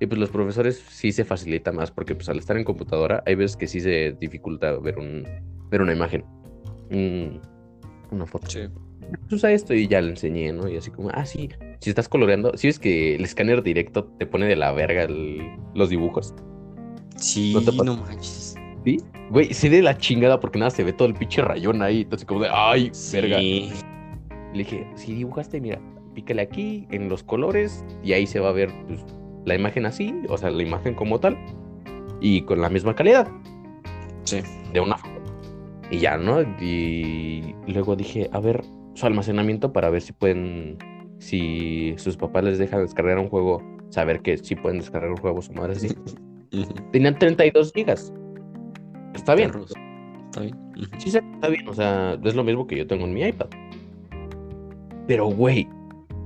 [0.00, 3.36] Y pues los profesores sí se facilita más porque pues al estar en computadora hay
[3.36, 5.24] veces que sí se dificulta ver un
[5.70, 6.24] ver una imagen.
[6.90, 7.40] un-
[8.12, 8.50] una foto.
[8.50, 8.60] Sí.
[9.28, 10.68] Pues, Usa esto y ya le enseñé, ¿no?
[10.68, 14.26] Y así como, ah, sí, si estás coloreando, si ves que el escáner directo te
[14.26, 15.42] pone de la verga el-
[15.74, 16.34] los dibujos.
[17.16, 18.54] Sí, ¿No no manches.
[18.84, 18.98] ¿Sí?
[19.30, 22.02] Güey, sí de la chingada porque nada se ve todo el pinche rayón ahí.
[22.02, 23.38] Entonces como de, ay, verga.
[23.38, 23.70] Sí.
[24.52, 25.80] Le dije, si dibujaste, mira,
[26.14, 29.00] pícale aquí en los colores y ahí se va a ver pues,
[29.44, 31.36] la imagen así, o sea, la imagen como tal,
[32.20, 33.28] y con la misma calidad
[34.24, 34.40] Sí.
[34.72, 35.11] de una foto.
[35.92, 36.40] Y ya, ¿no?
[36.58, 40.78] Y luego dije, a ver, su almacenamiento para ver si pueden,
[41.18, 45.42] si sus papás les dejan descargar un juego, saber que sí pueden descargar un juego,
[45.42, 45.74] su madre.
[46.52, 46.74] Ujú.
[46.92, 48.12] Tenían 32 gigas.
[49.14, 49.50] Está bien.
[50.30, 50.56] Está bien.
[50.96, 53.48] Sí, está bien, o sea, es lo mismo que yo tengo en mi iPad.
[55.06, 55.68] Pero, güey,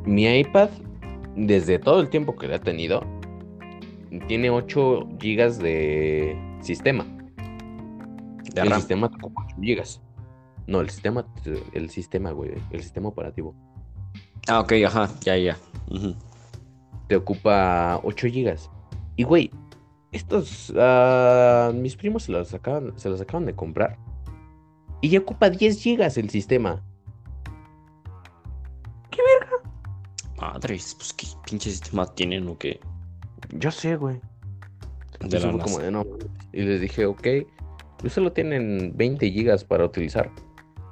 [0.05, 0.69] mi iPad,
[1.35, 3.03] desde todo el tiempo que lo he tenido,
[4.29, 7.05] tiene 8 gigas de sistema.
[8.57, 8.81] De el RAM.
[8.81, 10.01] sistema te ocupa 8 gigas.
[10.67, 11.27] No, el sistema,
[11.73, 13.55] el sistema, güey, el sistema operativo.
[14.49, 15.11] Ah, ok, ajá.
[15.21, 15.57] Ya, ya.
[17.09, 18.71] Te ocupa 8 gigas.
[19.17, 19.51] Y, güey,
[20.11, 23.99] estos, ah, mis primos se los, acaban, se los acaban de comprar.
[25.03, 26.83] Y ya ocupa 10 gigas el sistema.
[30.41, 32.81] Madres, pues qué pinche sistema tienen o qué.
[33.53, 34.21] Yo sé, güey.
[35.21, 36.05] De la como de no.
[36.53, 37.27] Y les dije, ok,
[38.07, 40.31] pues solo tienen 20 gigas para utilizar.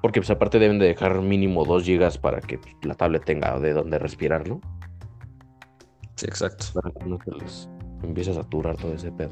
[0.02, 3.58] Porque pues aparte deben de dejar mínimo 2 gigas para que pues, la tablet tenga
[3.60, 4.60] de dónde respirar, ¿no?
[6.16, 6.66] Sí, exacto.
[6.74, 7.68] Para que no se les
[8.02, 9.30] empiece a saturar todo ese pedo.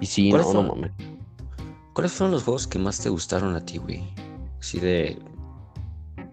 [0.00, 0.80] Y sí, ¿Cuáles no, no son?
[0.80, 0.92] mames.
[1.94, 4.04] ¿Cuáles fueron los juegos que más te gustaron a ti, güey?
[4.60, 5.18] Así de.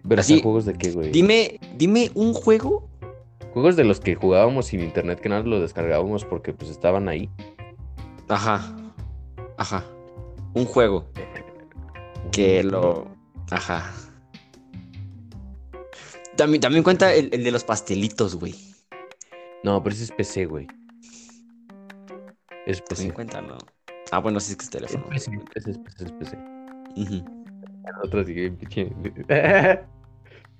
[0.06, 1.10] Pero Así- juegos de qué, güey.
[1.10, 2.88] Dime, dime un juego.
[3.54, 7.30] Juegos de los que jugábamos sin internet, que nada los descargábamos porque pues estaban ahí.
[8.28, 8.76] Ajá.
[9.56, 9.84] Ajá.
[10.54, 11.06] Un juego
[12.32, 13.08] que lo.
[13.50, 13.92] Ajá.
[16.36, 18.54] También, también cuenta el, el de los pastelitos, güey.
[19.62, 20.66] No, pero ese es PC, güey.
[22.66, 23.12] Es También PC.
[23.12, 23.58] cuenta, ¿no?
[24.10, 25.08] Ah, bueno, sí es que es Es teléfono.
[25.08, 26.38] PC, es PC, es PC, es PC.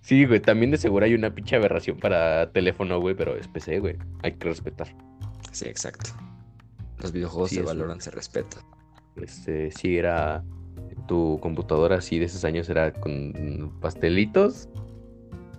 [0.01, 3.79] Sí güey, también de seguro hay una pinche aberración para teléfono, güey, pero es PC,
[3.81, 3.97] güey.
[4.23, 4.95] Hay que respetar.
[5.51, 6.11] Sí, exacto.
[6.99, 8.63] Los videojuegos Sí, se valoran, se respetan.
[9.17, 10.45] Este, sí era
[11.07, 14.69] tu computadora así de esos años era con pastelitos,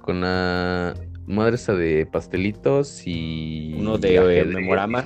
[0.01, 0.93] con la
[1.27, 5.05] madre esa de pastelitos y Uno de, eh, memorama.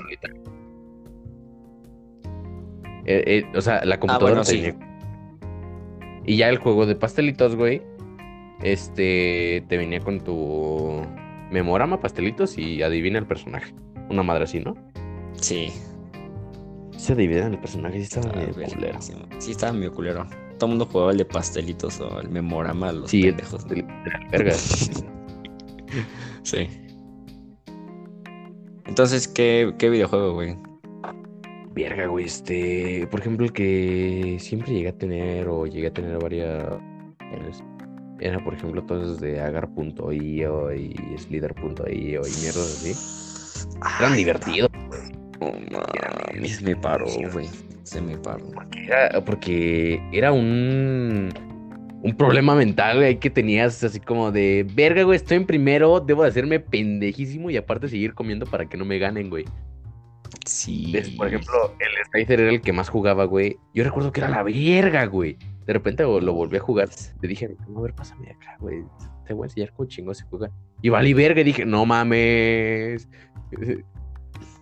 [3.05, 4.73] Eh, eh, o sea, la bueno, computadora sí.
[6.25, 7.81] Y ya el juego de pastelitos, güey,
[8.61, 11.01] este te venía con tu
[11.49, 13.73] memorama, pastelitos y adivina el personaje.
[14.09, 14.75] Una madre así, ¿no?
[15.33, 15.71] Sí.
[16.99, 18.99] Se adivinan el personaje, sí estaba medio culero.
[19.39, 20.27] Sí, estaba medio culero.
[20.57, 23.65] Todo el mundo jugaba el de pastelitos o el memorama, los Sí, pendejos.
[23.67, 24.53] de la verga.
[26.43, 26.67] Sí.
[28.85, 30.55] Entonces, ¿qué, qué videojuego, güey?
[31.73, 36.17] Verga, güey, este, por ejemplo, el que siempre llegué a tener o llegué a tener
[36.19, 36.67] varias,
[38.19, 42.93] era, por ejemplo, todos de agar.io y slither.io y mierdas así.
[43.99, 44.69] Eran divertidos.
[45.39, 45.81] No
[46.33, 47.47] mames, se me paró, güey.
[47.83, 48.45] Se me paró.
[48.77, 51.29] Era, porque era un,
[52.03, 56.23] un problema mental, güey, que tenías así como de, verga, güey, estoy en primero, debo
[56.23, 59.45] de hacerme pendejísimo y aparte seguir comiendo para que no me ganen, güey.
[60.45, 60.93] Sí.
[61.17, 63.57] Por ejemplo, el Scyther era el que más jugaba, güey.
[63.73, 65.37] Yo recuerdo que era la verga, güey.
[65.65, 66.89] De repente lo volví a jugar.
[67.21, 68.83] Le dije, a ver, pásame de acá, güey.
[69.27, 70.49] Te voy a enseñar cómo chingo se juega.
[70.81, 73.07] Y valí verga y dije, no mames.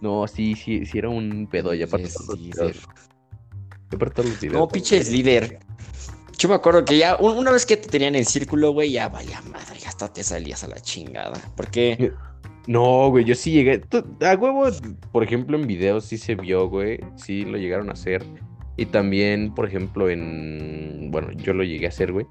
[0.01, 1.73] No, sí, sí, sí era un pedo.
[1.73, 2.65] Y aparte todos los Slither.
[2.67, 2.88] videos.
[3.91, 4.60] y aparte todos los videos.
[4.60, 5.60] No, pinches líder.
[6.38, 9.10] Yo me acuerdo que ya, un- una vez que te tenían en círculo, güey, ya
[9.10, 11.39] vaya madre, ya hasta te salías a la chingada.
[11.55, 12.12] Porque,
[12.67, 13.81] No, güey, yo sí llegué.
[14.21, 14.65] A huevo,
[15.13, 16.99] por ejemplo, en videos sí se vio, güey.
[17.15, 18.25] Sí lo llegaron a hacer.
[18.75, 21.07] Y también, por ejemplo, en.
[21.10, 22.25] Bueno, yo lo llegué a hacer, güey.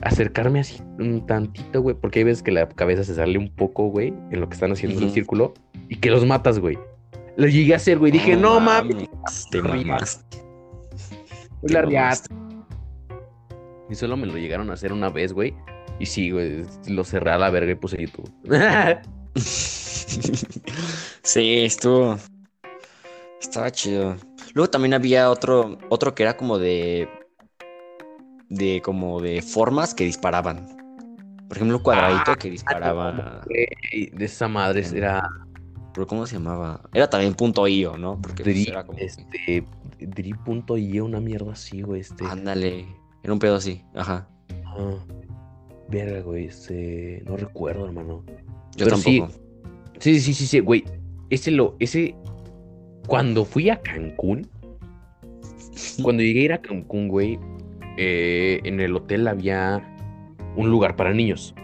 [0.00, 1.94] Acercarme así un tantito, güey.
[2.00, 4.08] Porque hay veces que la cabeza se sale un poco, güey.
[4.30, 5.14] En lo que están haciendo el Ujú.
[5.14, 5.54] círculo.
[5.90, 6.78] Y que los matas, güey.
[7.38, 8.10] Lo llegué a hacer, güey.
[8.10, 9.08] Dije, no mames.
[9.52, 10.42] Te mamaste.
[11.62, 12.34] la te riata".
[13.88, 15.54] Y solo me lo llegaron a hacer una vez, güey.
[16.00, 16.64] Y sí, güey.
[16.88, 18.28] Lo cerré a la verga y puse YouTube.
[21.22, 22.18] sí, estuvo.
[23.40, 24.16] Estaba chido.
[24.54, 27.08] Luego también había otro, otro que era como de.
[28.48, 30.76] De como de formas que disparaban.
[31.46, 33.44] Por ejemplo, un cuadradito que disparaba.
[33.46, 35.22] De esa madre era.
[35.98, 36.80] ¿Pero cómo se llamaba?
[36.94, 38.22] Era también punto .io, ¿no?
[38.22, 39.00] Porque pues, Dri, era como...
[39.00, 39.64] este,
[39.98, 42.24] Dri.io, una mierda así, güey, este.
[42.24, 42.86] Ándale.
[43.24, 43.82] Era un pedo así.
[43.96, 44.28] Ajá.
[44.64, 44.94] ah,
[45.88, 48.22] verga, güey, este, no recuerdo, hermano.
[48.76, 49.18] Yo Pero sí.
[49.18, 49.40] tampoco.
[49.98, 50.84] Sí, sí, sí, sí, güey.
[51.30, 52.14] Ese lo, ese,
[53.08, 54.48] cuando fui a Cancún,
[56.04, 57.40] cuando llegué a ir a Cancún, güey,
[57.96, 59.82] eh, en el hotel había
[60.54, 61.56] un lugar para niños.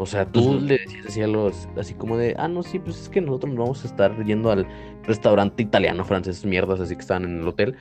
[0.00, 3.00] O sea, tú le decías así a los, así como de, ah, no, sí, pues
[3.00, 4.64] es que nosotros nos vamos a estar yendo al
[5.02, 7.74] restaurante italiano, francés, mierdas, así que estaban en el hotel.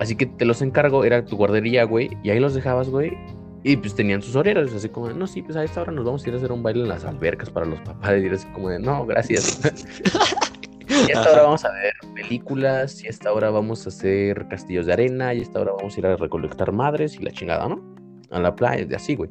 [0.00, 3.16] Así que te los encargo, era tu guardería, güey, y ahí los dejabas, güey.
[3.62, 6.04] Y pues tenían sus horarios, así como de, no, sí, pues a esta hora nos
[6.04, 8.20] vamos a ir a hacer un baile en las albercas para los papás.
[8.20, 9.60] Y era así como de, no, gracias.
[10.88, 14.48] y a esta hora vamos a ver películas, y a esta hora vamos a hacer
[14.48, 17.30] castillos de arena, y a esta hora vamos a ir a recolectar madres y la
[17.30, 17.94] chingada, ¿no?
[18.30, 19.30] A la playa, así, güey.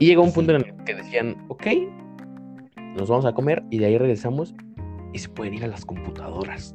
[0.00, 1.66] Y llegó un punto en el que decían, ok,
[2.96, 4.54] nos vamos a comer, y de ahí regresamos,
[5.12, 6.74] y se pueden ir a las computadoras.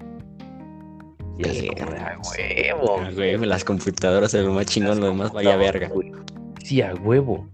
[1.37, 3.45] Y así como de, "A huevo.
[3.45, 5.91] Las computadoras es lo más chingón, lo demás vaya verga.
[6.63, 7.49] Sí, a huevo.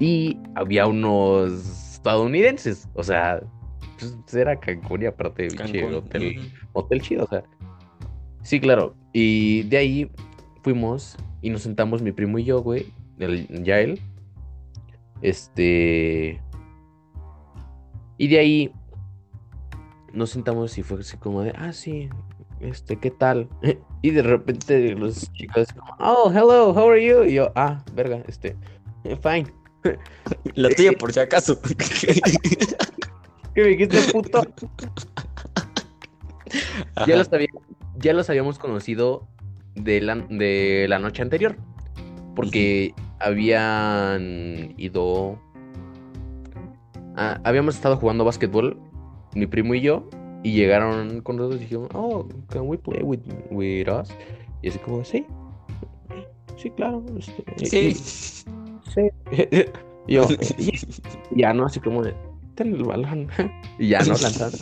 [0.00, 1.52] y había unos
[1.94, 2.88] estadounidenses.
[2.94, 3.40] O sea,
[3.98, 5.94] pues era Cancún y aparte Cancún.
[5.94, 7.24] hotel, hotel chido.
[7.24, 7.44] O sea,
[8.42, 8.96] sí, claro.
[9.12, 10.10] Y de ahí
[10.62, 12.86] fuimos y nos sentamos mi primo y yo, güey.
[13.18, 14.00] El Yael.
[15.22, 16.40] Este.
[18.18, 18.72] Y de ahí
[20.12, 22.08] nos sentamos y fue así como de, ah, sí,
[22.60, 23.48] este, ¿qué tal?
[24.02, 25.66] Y de repente los chicos
[25.98, 27.24] oh, hello, how are you?
[27.24, 28.56] Y yo, ah, verga, este,
[29.04, 29.52] "Eh, fine.
[30.54, 31.60] La tuya por si acaso.
[33.54, 34.42] ¿Qué me dijiste, puto?
[37.06, 37.48] ya, los había-
[37.98, 39.26] ya los habíamos conocido
[39.74, 41.56] de la, de la noche anterior.
[42.34, 45.38] Porque habían ido.
[47.16, 48.78] ah, habíamos estado jugando básquetbol,
[49.34, 50.08] mi primo y yo,
[50.42, 54.08] y llegaron con nosotros y dijeron, oh, can we play with, with us?
[54.62, 55.26] Y así como, sí,
[56.56, 57.04] sí, claro.
[57.16, 57.78] este, y- Sí.
[57.88, 57.94] y-
[58.94, 59.10] sí.
[60.08, 60.26] Y yo,
[60.58, 60.70] y-
[61.34, 62.14] y ya no, así como de,
[62.54, 63.28] ten el balón.
[63.78, 64.58] y ya no lanzaron.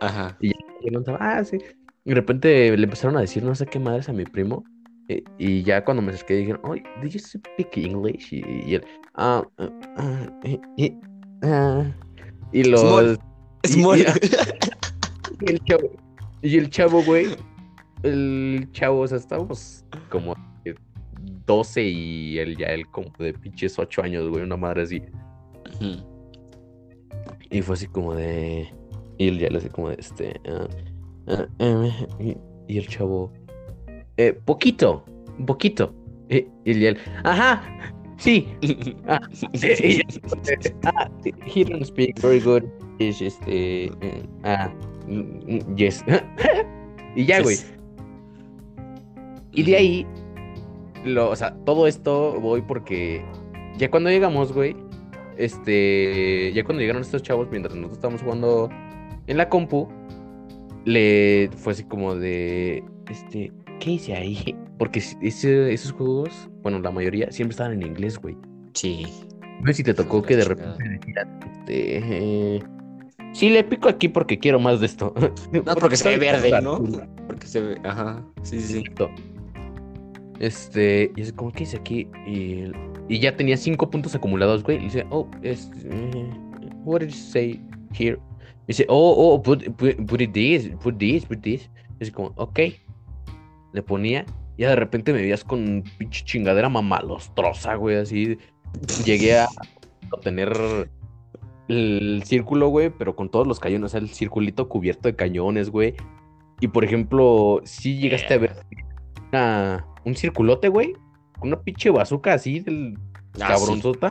[0.00, 0.36] Ajá.
[0.40, 1.58] Y yo lanzaba, ah, sí.
[2.04, 4.64] Y de repente le empezaron a decir no sé qué madres a mi primo.
[5.08, 8.32] Eh, y ya cuando me acerqué dijeron, oh, did you speak English?
[8.32, 10.96] Y, y él, ah, ah, ah, eh, eh,
[11.42, 11.84] ah".
[12.52, 12.80] y los...
[12.80, 13.18] Small.
[13.62, 13.98] y- Small.
[14.00, 14.04] y-
[15.46, 15.90] y el chavo,
[16.42, 17.26] y el chavo, güey,
[18.02, 20.74] el chavo, o sea, estábamos como de
[21.46, 25.02] 12 y él ya, él como de pinches 8 años, güey, una madre así.
[27.50, 28.68] Y fue así como de.
[29.18, 30.40] Y él ya le hace como de este.
[30.48, 30.68] ah,
[31.28, 32.36] ah, y,
[32.68, 33.32] y el chavo.
[34.16, 35.04] Eh, poquito,
[35.38, 35.94] un poquito.
[36.28, 37.62] Eh, y él, ajá,
[38.16, 38.48] sí.
[39.06, 39.20] Ah,
[39.62, 40.02] eh,
[40.84, 41.08] ah,
[41.44, 42.62] he don't speak very good.
[42.98, 43.86] Es este.
[43.86, 44.70] eh, ah,
[45.06, 45.20] mm,
[45.56, 46.04] mm, yes.
[47.16, 47.56] y ya, güey.
[49.52, 50.06] Y de ahí,
[51.04, 53.24] lo, o sea, todo esto voy porque
[53.78, 54.76] ya cuando llegamos, güey,
[55.36, 58.68] este, ya cuando llegaron estos chavos, mientras nosotros estábamos jugando
[59.26, 59.88] en la compu,
[60.84, 64.56] le fue así como de, este, ¿qué hice ahí?
[64.78, 68.36] porque ese- esos juegos, bueno, la mayoría siempre estaban en inglés, güey.
[68.74, 69.06] Sí.
[69.60, 71.00] No sé si te tocó que de repente
[71.54, 72.62] este, eh,
[73.32, 75.14] sí, le pico aquí porque quiero más de esto.
[75.52, 76.60] No, porque se ve verde.
[76.60, 76.82] ¿no?
[77.26, 78.78] Porque se ve, ajá, sí, sí.
[78.78, 79.10] Exacto.
[80.40, 82.64] Este, y es como que dice aquí, y,
[83.08, 84.78] y ya tenía cinco puntos acumulados, güey.
[84.78, 86.30] Y dice, oh, es, eh,
[86.84, 88.18] what did you say here?
[88.64, 91.70] Y dice, oh, oh, put, put, put it this, put this, put this.
[92.00, 92.58] Y es como, ok.
[93.74, 94.24] Le ponía,
[94.56, 98.38] y ya de repente me veías con pinche chingadera mamalostrosa, güey, así.
[99.04, 99.48] Llegué a
[100.22, 100.88] tener
[101.68, 105.70] el círculo, güey, pero con todos los cañones, o sea, el circulito cubierto de cañones,
[105.70, 105.94] güey.
[106.60, 108.54] Y por ejemplo, si llegaste a ver
[109.32, 110.94] una- un circulote, güey,
[111.38, 112.96] con una pinche bazooka así del
[113.40, 113.62] Ah, sí.
[113.64, 114.10] cabronzota.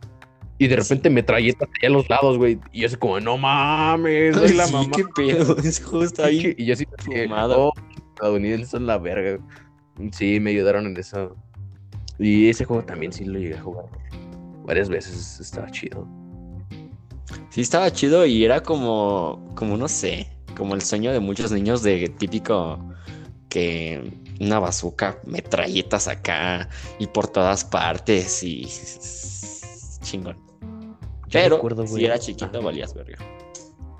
[0.58, 2.60] Y de repente metralletas allá a los lados, güey.
[2.71, 4.91] Y yo así como, no mames, soy la Sí, mamá.
[4.95, 6.54] qué pedo, es justo ahí.
[6.58, 7.67] Y yo así, que, fumado.
[7.69, 7.73] oh,
[8.13, 9.43] estadounidenses son la verga.
[10.12, 11.36] Sí, me ayudaron en eso.
[12.19, 13.86] Y ese juego también sí lo llegué a jugar
[14.65, 15.39] varias veces.
[15.39, 16.08] Estaba chido.
[17.49, 21.84] Sí, estaba chido y era como, como no sé, como el sueño de muchos niños
[21.84, 22.80] de típico
[23.49, 28.67] que una bazooka, metralletas acá y por todas partes y
[30.02, 30.38] chingón.
[31.28, 32.65] Yo Pero recuerdo, si era chiquito Ajá.
[32.65, 33.17] valías verga.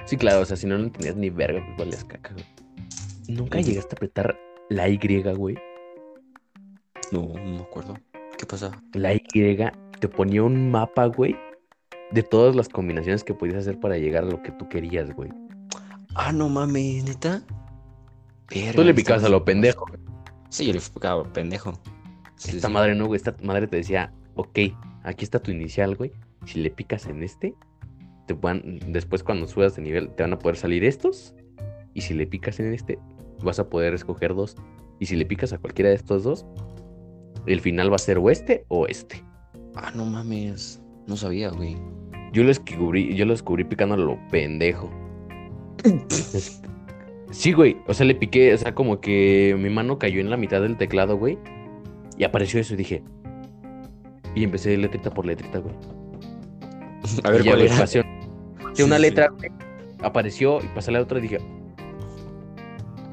[0.06, 2.46] Sí, claro, o sea, si no lo entendías ni verga, pues valías caca, güey.
[3.28, 4.38] Nunca llegaste a apretar
[4.70, 4.98] la Y,
[5.36, 5.56] güey.
[7.12, 7.96] No, no me acuerdo.
[8.38, 8.82] ¿Qué pasaba?
[8.94, 9.22] La Y
[10.00, 11.36] te ponía un mapa, güey,
[12.12, 15.30] de todas las combinaciones que podías hacer para llegar a lo que tú querías, güey.
[16.16, 17.42] Ah, no mames, neta.
[18.50, 19.86] Verga, Tú le estamos- picabas a lo pendejo.
[20.50, 21.74] Sí, yo le picaba a lo pendejo.
[22.36, 22.74] Sí, Esta sí.
[22.74, 23.18] madre no, güey.
[23.18, 24.60] Esta madre te decía, ok,
[25.04, 26.12] aquí está tu inicial, güey.
[26.46, 27.56] Si le picas en este,
[28.28, 31.34] te van, después cuando subas de nivel, te van a poder salir estos.
[31.94, 33.00] Y si le picas en este,
[33.44, 34.56] vas a poder escoger dos.
[35.00, 36.46] Y si le picas a cualquiera de estos dos,
[37.46, 39.24] el final va a ser o este o este.
[39.76, 40.82] Ah, no mames.
[41.08, 41.76] No sabía, güey.
[42.32, 44.90] Yo lo descubrí, yo lo descubrí picando a lo pendejo.
[47.32, 47.78] Sí, güey.
[47.88, 50.78] O sea, le piqué, o sea, como que mi mano cayó en la mitad del
[50.78, 51.40] teclado, güey.
[52.16, 53.04] Y apareció eso y dije.
[54.36, 55.74] Y empecé letrita por letrita, güey.
[57.24, 57.76] A ver Y cuál era.
[57.76, 58.04] pasé
[58.74, 59.02] Sí, una sí.
[59.02, 59.30] letra,
[60.04, 61.40] apareció y pasé la otra y dije.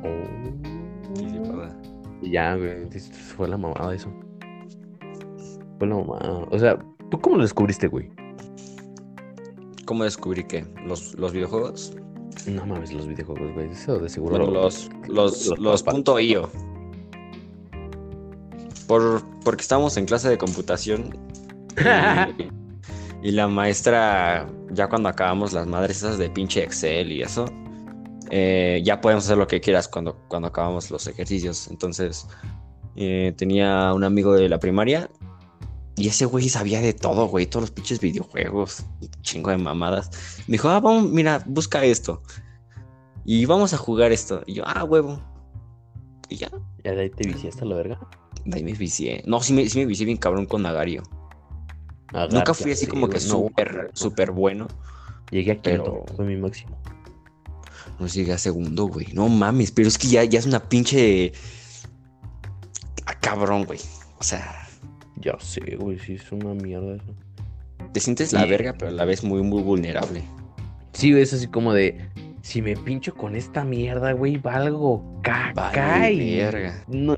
[0.03, 1.15] "Oh".
[1.15, 1.77] Sí, sí, pasa.
[2.23, 2.91] Y ya, güey.
[2.91, 4.13] sí, Fue la mamada eso.
[5.79, 6.47] Fue la mamada.
[6.51, 6.79] O sea,
[7.11, 8.11] ¿tú cómo lo descubriste, güey?
[9.87, 11.97] ¿Cómo descubrí que los, los videojuegos?
[12.47, 13.71] No mames, los videojuegos, güey.
[13.71, 14.39] Eso de seguro.
[14.39, 16.49] Bueno, los, los, los los punto .io.
[18.87, 21.17] Por, porque estábamos en clase de computación
[21.77, 22.49] y,
[23.29, 27.45] y la maestra, ya cuando acabamos las madres esas de pinche Excel y eso,
[28.31, 31.69] eh, ya podemos hacer lo que quieras cuando, cuando acabamos los ejercicios.
[31.69, 32.27] Entonces,
[32.97, 35.11] eh, tenía un amigo de la primaria
[35.97, 40.11] y ese güey sabía de todo, güey, todos los pinches videojuegos, un chingo de mamadas.
[40.47, 42.23] Me dijo, ah, vamos, mira, busca esto.
[43.25, 44.43] Y vamos a jugar esto.
[44.47, 45.21] Y yo, ah, huevo.
[46.29, 46.49] Y ya,
[46.85, 47.99] Ya de ahí te viciaste a la verga.
[48.45, 49.23] de ahí me vicié.
[49.27, 51.03] No, sí me, sí me vicié bien cabrón con Nagario.
[52.13, 54.67] Agar, Nunca fui así como que no, súper, súper bueno.
[55.31, 56.81] Llegué a quinto, pero- fue mi máximo.
[58.01, 59.09] No llegué a segundo, güey.
[59.13, 61.33] No mames, pero es que ya, ya es una pinche.
[63.07, 63.79] Ah, cabrón, güey.
[64.19, 64.67] O sea,
[65.17, 67.15] Ya sé, güey, sí es una mierda eso.
[67.93, 70.23] te sientes la verga, pero a la vez muy, muy vulnerable.
[70.95, 72.09] Sí, güey, es así como de.
[72.41, 75.71] Si me pincho con esta mierda, güey, valgo caca.
[75.71, 76.37] Vale, y...
[76.39, 76.83] verga.
[76.89, 77.17] No.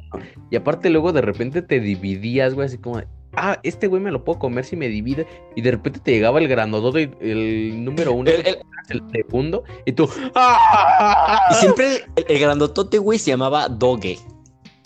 [0.50, 3.06] Y aparte, luego de repente te dividías, güey, así como de.
[3.34, 5.26] Ah, este güey me lo puedo comer si me divide.
[5.56, 9.92] Y de repente te llegaba el grandodote, el número uno, El- el- el segundo, y
[9.92, 10.08] tú.
[10.34, 11.40] ¡Ah!
[11.50, 14.18] y siempre el, el grandotote, güey, se llamaba Doge.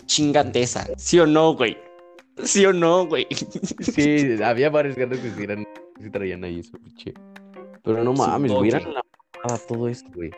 [0.05, 0.87] Chingate esa.
[0.97, 1.77] ¿Sí o no, güey?
[2.43, 3.27] ¿Sí o no, güey?
[3.81, 5.65] Sí, había varios gatos que eran,
[6.01, 7.13] sí traían ahí su pinche.
[7.83, 9.03] Pero no mames, güey, la mamada
[9.67, 10.31] todo esto, güey.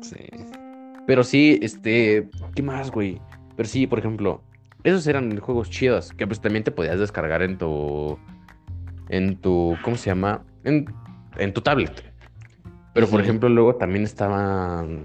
[0.00, 0.16] Sí.
[1.06, 3.20] Pero sí, este, ¿qué más, güey?
[3.56, 4.42] Pero sí, por ejemplo,
[4.84, 8.18] esos eran juegos chidos, que pues también te podías descargar en tu,
[9.08, 10.44] en tu, ¿cómo se llama?
[10.64, 10.86] En,
[11.36, 12.04] en tu tablet.
[12.94, 15.02] Pero por ejemplo, luego también estaban,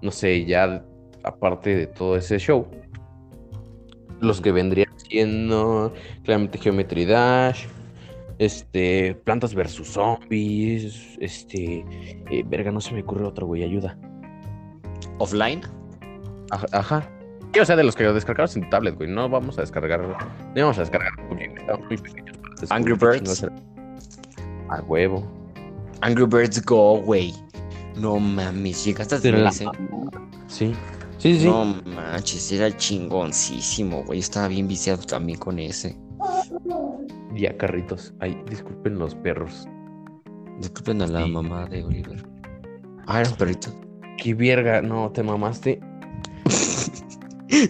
[0.00, 0.84] no sé, ya
[1.22, 2.66] aparte de todo ese show,
[4.20, 5.92] los que vendrían siendo
[6.24, 7.66] claramente Geometry Dash,
[8.38, 11.84] este, Plantas versus Zombies, este,
[12.30, 13.98] eh, verga, no se me ocurre otro, güey, ayuda.
[15.18, 15.60] ¿Offline?
[16.50, 16.66] Ajá.
[16.72, 17.17] ajá.
[17.52, 19.08] Sí, o sea, de los que descargabas en tu tablet, güey.
[19.10, 20.00] No vamos a descargar.
[20.02, 20.14] No
[20.54, 21.12] vamos a descargar.
[21.58, 22.36] Estamos muy pequeños.
[22.68, 23.46] para Angry Birds.
[24.68, 25.26] A huevo.
[26.02, 27.34] Angry Birds Go, güey.
[27.96, 29.64] No mames, llegaste a tener la- ese.
[30.46, 30.74] Sí.
[31.18, 31.46] Sí, sí, sí.
[31.46, 34.20] No manches, era chingoncísimo, güey.
[34.20, 35.96] Estaba bien viciado también con ese.
[37.34, 38.14] Ya, carritos.
[38.20, 39.66] Ay, disculpen los perros.
[40.60, 41.30] Disculpen a la Sí.
[41.30, 42.24] mamá de Oliver.
[43.06, 43.70] Ah, era un perrito.
[44.16, 45.80] Qué verga, no, te mamaste.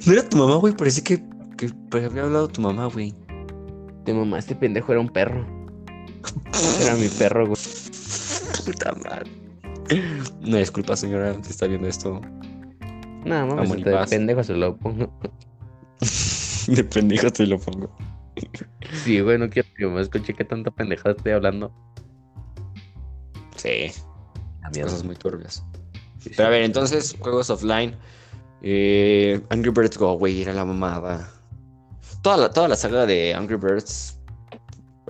[0.06, 0.74] No era tu mamá, güey.
[0.74, 1.22] Parece que,
[1.56, 3.14] que había hablado tu mamá, güey.
[4.04, 5.46] Te mamaste, pendejo, era un perro.
[6.82, 7.60] Era mi perro, güey.
[8.64, 9.30] Puta madre.
[10.40, 12.20] No, disculpa, señora, si está viendo esto.
[13.24, 15.12] Nada, mames, de pendejo se lo pongo.
[16.68, 17.90] De pendejo te lo pongo.
[19.02, 21.72] Sí, güey, no quiero que me escuche qué tanta pendejada estoy hablando.
[23.56, 23.90] Sí,
[24.82, 25.64] cosas muy turbias.
[26.18, 26.34] Sí, sí.
[26.36, 27.96] Pero a ver, entonces, juegos offline.
[28.62, 31.30] Eh, Angry Birds Go, güey, era la mamada.
[32.22, 34.18] Toda la, toda la saga de Angry Birds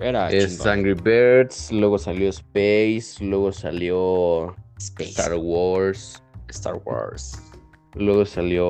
[0.01, 0.65] era Es.
[0.65, 7.41] Angry Birds, luego salió Space, luego salió Space, Star Wars, Star Wars.
[7.95, 8.69] luego salió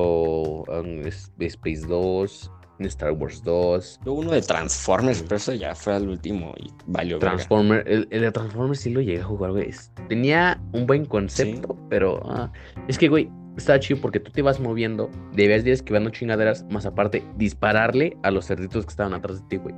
[0.64, 2.50] um, Space 2,
[2.80, 7.18] Star Wars 2, Luego uno de Transformers, pero eso ya fue al último y valió
[7.18, 7.36] verga.
[7.36, 7.84] Transformer.
[7.86, 9.70] El, el de Transformer sí lo llegué a jugar, güey.
[10.08, 12.50] Tenía un buen concepto, pero ah,
[12.88, 13.30] es que, güey,
[13.60, 18.30] estaba chido porque tú te ibas moviendo, debías ir esquivando chingaderas, más aparte, dispararle a
[18.30, 19.74] los cerditos que estaban atrás de ti, güey.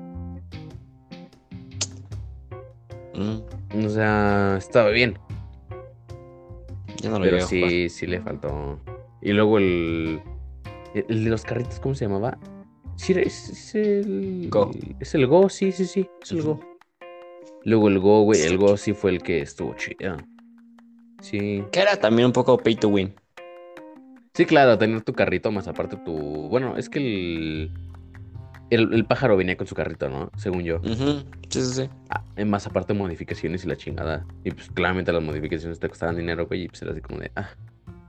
[3.15, 5.19] Mm, O sea, estaba bien.
[7.03, 7.49] ya no lo Pero jugar.
[7.49, 8.79] sí, sí le faltó.
[9.21, 10.21] Y luego el.
[10.95, 12.39] El de los carritos, ¿cómo se llamaba?
[12.97, 14.49] Sí, es, es el.
[14.51, 14.71] Go.
[15.01, 16.09] Es el Go, sí, sí, sí.
[16.23, 16.43] Es el.
[16.43, 16.61] Go.
[17.65, 18.41] Luego el Go, güey.
[18.43, 20.17] El Go sí fue el que estuvo chido.
[21.21, 21.65] Sí.
[21.71, 23.15] Que era también un poco pay to win.
[24.35, 26.13] Sí, claro, tener tu carrito más aparte tu.
[26.49, 27.71] Bueno, es que el.
[28.71, 30.31] El, el pájaro venía con su carrito, ¿no?
[30.39, 30.77] Según yo.
[30.79, 31.89] Ujú, Sí, sí, sí.
[32.09, 34.25] Ah, más aparte modificaciones y la chingada.
[34.45, 36.63] Y pues claramente las modificaciones te costaban dinero, güey.
[36.63, 37.31] Y pues era así como de.
[37.37, 37.51] Ah,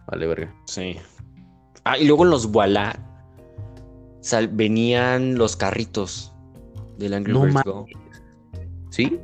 [0.08, 0.56] vale, verga.
[0.66, 0.96] Sí.
[1.84, 2.98] Ah, y luego en los Voilà
[4.22, 6.34] sal- venían los carritos
[6.98, 7.64] del Angry No Birds.
[7.66, 7.86] Go.
[8.90, 9.20] ¿Sí?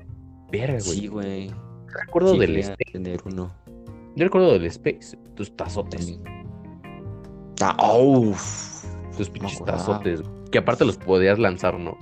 [0.52, 1.00] Verga, güey.
[1.00, 1.52] Sí, güey.
[1.88, 2.84] recuerdo Sí, del Space.
[2.92, 3.50] tener uno
[4.18, 5.18] Yo recuerdo del Space.
[5.36, 6.06] Tus tazotes.
[6.18, 6.39] también.
[7.62, 8.34] Ah, oh,
[9.18, 10.22] Me pinches tazotes.
[10.52, 11.98] Que aparte los podías lanzar, ¿no?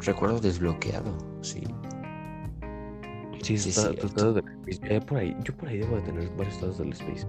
[0.00, 1.62] Recuerdo desbloqueado, sí.
[3.42, 4.94] Sí, Sí, tazos del Space.
[4.96, 7.26] Eh, por ahí, yo por ahí debo de tener varios tazos del Space.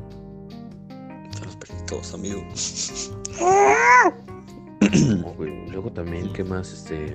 [1.38, 2.42] Te los perdí todos, amigo.
[5.38, 5.70] Güey.
[5.70, 6.72] Luego también, ¿qué más?
[6.72, 7.14] Este.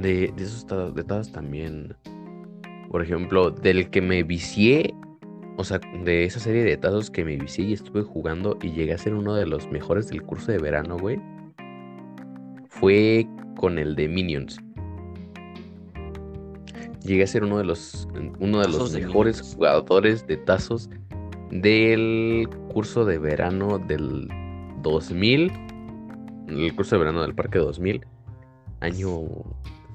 [0.00, 1.94] De, de esos ta- de tazos también.
[2.90, 4.94] Por ejemplo, del que me vicié.
[5.58, 8.92] O sea, de esa serie de tazos que me vicié y estuve jugando y llegué
[8.92, 11.18] a ser uno de los mejores del curso de verano, güey.
[12.68, 13.26] Fue
[13.56, 14.58] con el de Minions.
[17.02, 18.06] Llegué a ser uno de los,
[18.38, 20.90] uno de los de mejores jugadores de tazos
[21.50, 24.28] del curso de verano del
[24.82, 25.52] 2000.
[26.48, 28.04] El curso de verano del Parque 2000.
[28.80, 29.10] Año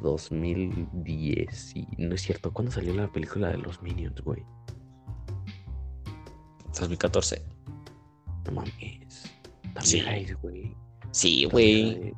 [0.01, 1.76] 2010.
[1.76, 2.51] Y no es cierto.
[2.51, 4.43] ¿Cuándo salió la película de los Minions, güey?
[6.80, 7.41] 2014.
[8.45, 9.32] No mames.
[9.82, 10.01] Sí.
[10.01, 10.76] También güey.
[11.11, 12.13] Sí, güey.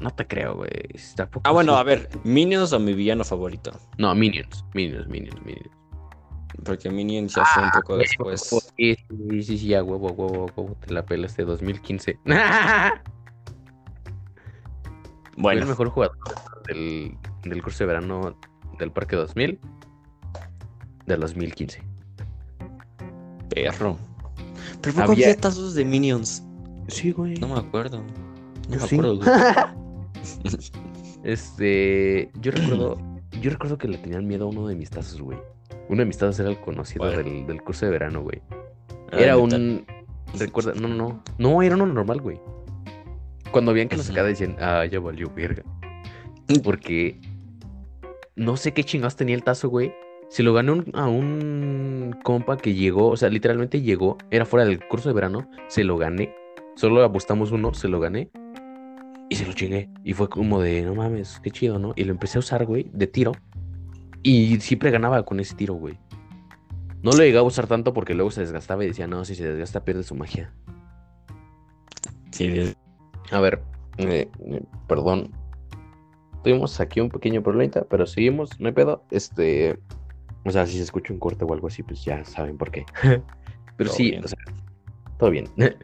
[0.00, 0.70] No te creo, güey.
[1.16, 1.78] Tampoco Ah, bueno, sí.
[1.78, 3.72] a ver, Minions o mi villano favorito.
[3.98, 4.64] No, Minions.
[4.74, 5.70] Minions, Minions, Minions.
[6.64, 8.40] Porque Minions ya fue un poco después.
[8.76, 10.76] Sí, sí, sí, sí, ya, huevo, huevo, huevo.
[10.86, 12.18] Te la pelas de 2015.
[12.24, 13.00] Fue el
[15.36, 16.16] Bueno, mejor jugador
[16.68, 18.36] del, del curso de verano
[18.78, 19.58] del Parque 2000
[21.06, 21.82] del 2015.
[23.54, 23.96] Perro.
[24.80, 26.42] Pero ¿por qué Había- había tazos de Minions?
[26.88, 27.34] Sí, güey.
[27.36, 27.98] No me acuerdo.
[28.68, 28.94] No Yo me sí.
[28.96, 29.16] acuerdo.
[29.18, 29.28] güey.
[31.24, 32.98] Este, yo recuerdo,
[33.40, 35.38] yo recuerdo que le tenían miedo a uno de mis tazos, güey.
[35.88, 38.42] Uno de mis tazos era el conocido del, del curso de verano, güey.
[39.10, 39.86] Ah, Era un,
[40.38, 42.38] recuerda, no, no, no, no, era uno normal, güey.
[43.52, 45.62] Cuando veían que lo sacaba decían, ah, ya valió verga.
[46.62, 47.18] Porque
[48.36, 49.94] no sé qué chingados tenía el tazo, güey.
[50.28, 54.66] Se lo gané un- a un compa que llegó, o sea, literalmente llegó, era fuera
[54.66, 56.34] del curso de verano, se lo gané.
[56.76, 58.30] Solo apostamos uno, se lo gané.
[59.30, 59.88] Y se lo chingué.
[60.02, 61.92] Y fue como de, no mames, qué chido, ¿no?
[61.96, 63.32] Y lo empecé a usar, güey, de tiro.
[64.22, 65.98] Y siempre ganaba con ese tiro, güey.
[67.02, 69.46] No lo llegaba a usar tanto porque luego se desgastaba y decía, no, si se
[69.46, 70.52] desgasta pierde su magia.
[72.30, 72.74] Sí,
[73.30, 73.62] A ver,
[73.98, 75.30] eh, eh, perdón.
[76.42, 79.04] Tuvimos aquí un pequeño problemita, pero seguimos, no hay pedo.
[79.10, 79.78] Este,
[80.44, 82.84] o sea, si se escucha un corte o algo así, pues ya saben por qué.
[83.76, 84.24] pero Todo sí, bien.
[84.24, 84.38] o sea,
[85.18, 85.46] todo bien.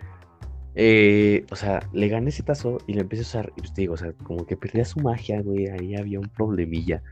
[0.77, 3.53] Eh, o sea, le gané ese tazo y lo empecé a usar.
[3.57, 5.67] Y pues te digo, o sea, como que perdía su magia, güey.
[5.67, 7.03] Ahí había un problemilla.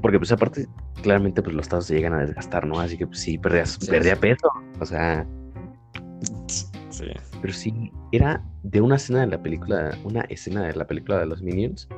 [0.00, 0.66] Porque, pues, aparte,
[1.02, 2.80] claramente, pues los tazos se llegan a desgastar, ¿no?
[2.80, 4.16] Así que, pues sí, perdía sí.
[4.20, 4.48] peso.
[4.80, 5.26] O sea,
[6.90, 7.06] Sí.
[7.40, 11.26] Pero sí, era de una escena de la película, una escena de la película de
[11.26, 11.88] los Minions,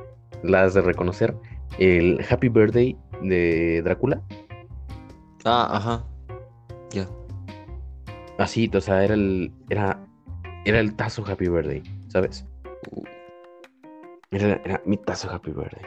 [0.43, 1.35] las de reconocer,
[1.79, 4.21] el Happy Birthday de Drácula.
[5.45, 6.03] Ah, ajá.
[6.91, 7.07] Ya.
[8.39, 10.03] Así, o sea, era el, era,
[10.65, 12.45] era el tazo Happy Birthday, ¿sabes?
[14.31, 15.85] Era, era mi tazo Happy Birthday.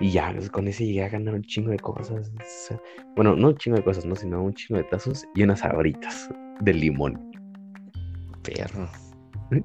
[0.00, 2.32] Y ya, pues, con ese llegué a ganar un chingo de cosas.
[3.14, 6.28] bueno, no un chingo de cosas, no, sino un chingo de tazos y unas abritas
[6.60, 7.30] de limón.
[8.42, 8.88] Perro.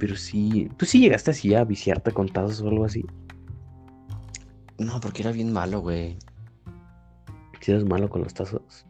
[0.00, 3.04] Pero sí, ¿tú sí llegaste así a viciarte con tazos o algo así?
[4.78, 6.18] No, porque era bien malo, güey.
[7.62, 8.84] Si eres malo con los tazos.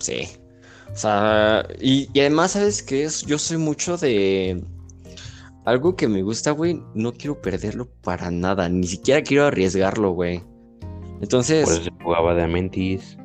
[0.00, 0.28] Sí.
[0.92, 3.22] O sea, y, y además, ¿sabes qué es?
[3.22, 4.62] Yo soy mucho de...
[5.64, 8.68] Algo que me gusta, güey, no quiero perderlo para nada.
[8.68, 10.42] Ni siquiera quiero arriesgarlo, güey.
[11.20, 13.16] Entonces, Por eso jugaba de Amentis.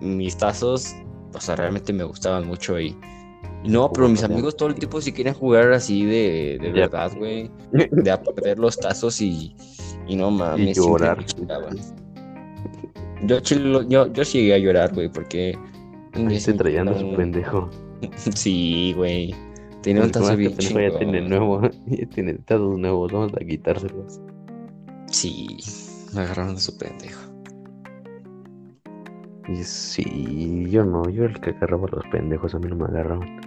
[0.00, 0.94] mis tazos,
[1.34, 2.96] o sea, realmente me gustaban mucho y...
[3.62, 7.12] y No, pero mis amigos todo el tiempo sí quieren jugar así de, de verdad,
[7.16, 7.50] güey.
[7.72, 9.54] De a perder los tazos y,
[10.06, 10.76] y no mames.
[10.76, 11.24] siempre llorar.
[13.24, 15.56] Yo, chilo- yo, yo sí llegué a llorar, güey, porque...
[16.14, 17.16] Ahí sí me traían a su chingaron.
[17.16, 17.70] pendejo.
[18.34, 19.34] Sí, güey.
[19.82, 21.60] Tenía un El tazo bien ya tiene nuevo.
[21.86, 23.12] Ya tiene tazos nuevos.
[23.12, 24.20] Vamos a quitárselos.
[25.06, 25.56] Sí,
[26.14, 27.20] me agarraron de su pendejo.
[29.48, 31.08] Y sí, yo no.
[31.08, 32.54] Yo el que agarraba a los pendejos.
[32.54, 33.40] A mí no me agarraban.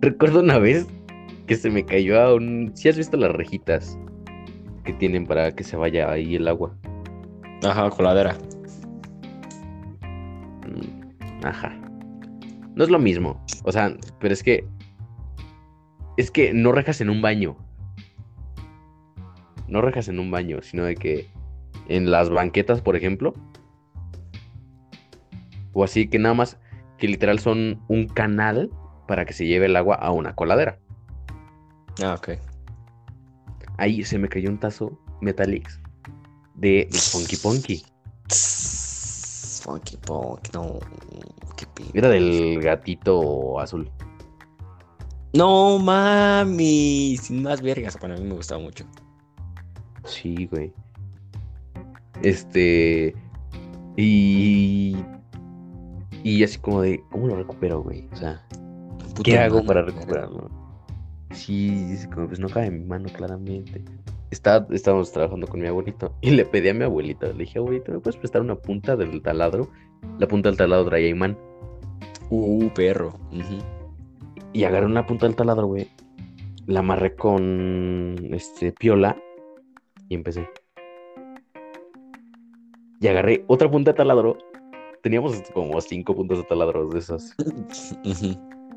[0.00, 0.86] Recuerdo una vez
[1.46, 2.70] que se me cayó a un.
[2.74, 3.98] Si has visto las rejitas
[4.84, 6.76] que tienen para que se vaya ahí el agua.
[7.62, 8.36] Ajá, coladera.
[10.66, 11.78] Mm, Ajá.
[12.74, 13.44] No es lo mismo.
[13.64, 14.66] O sea, pero es que.
[16.16, 17.56] Es que no rejas en un baño.
[19.68, 21.28] No rejas en un baño, sino de que
[21.88, 23.34] en las banquetas, por ejemplo.
[25.72, 26.58] O así que nada más
[26.98, 28.70] que literal son un canal
[29.06, 30.78] para que se lleve el agua a una coladera.
[32.02, 32.30] Ah, ok.
[33.78, 35.80] Ahí se me cayó un tazo Metalix
[36.60, 37.82] de Funky Punky.
[39.62, 40.78] Funky Punk, no.
[41.56, 41.66] Qué.
[41.94, 43.90] Era del gatito azul.
[45.32, 47.98] No mami, sin más vergas.
[47.98, 48.84] Bueno, a mí me gustaba mucho.
[50.04, 50.72] Sí, güey.
[52.22, 53.14] Este.
[53.96, 54.96] Y.
[56.22, 58.06] Y así como de, ¿cómo lo recupero, güey?
[58.12, 58.46] O sea,
[59.24, 60.50] ¿qué hago para recuperarlo?
[61.32, 63.82] Sí, es como, pues no cabe en mi mano, claramente.
[64.30, 67.90] Está, estábamos trabajando con mi abuelito y le pedí a mi abuelita, le dije, abuelito,
[67.90, 69.68] ¿me puedes prestar una punta del taladro?
[70.18, 71.36] La punta del taladro traía imán.
[72.30, 73.18] Uh, perro.
[74.52, 75.88] Y agarré una punta del taladro, güey.
[76.66, 79.20] La amarré con este piola
[80.08, 80.48] y empecé.
[83.00, 84.38] Y agarré otra punta de taladro.
[85.02, 87.34] Teníamos como cinco puntas de taladros de esas.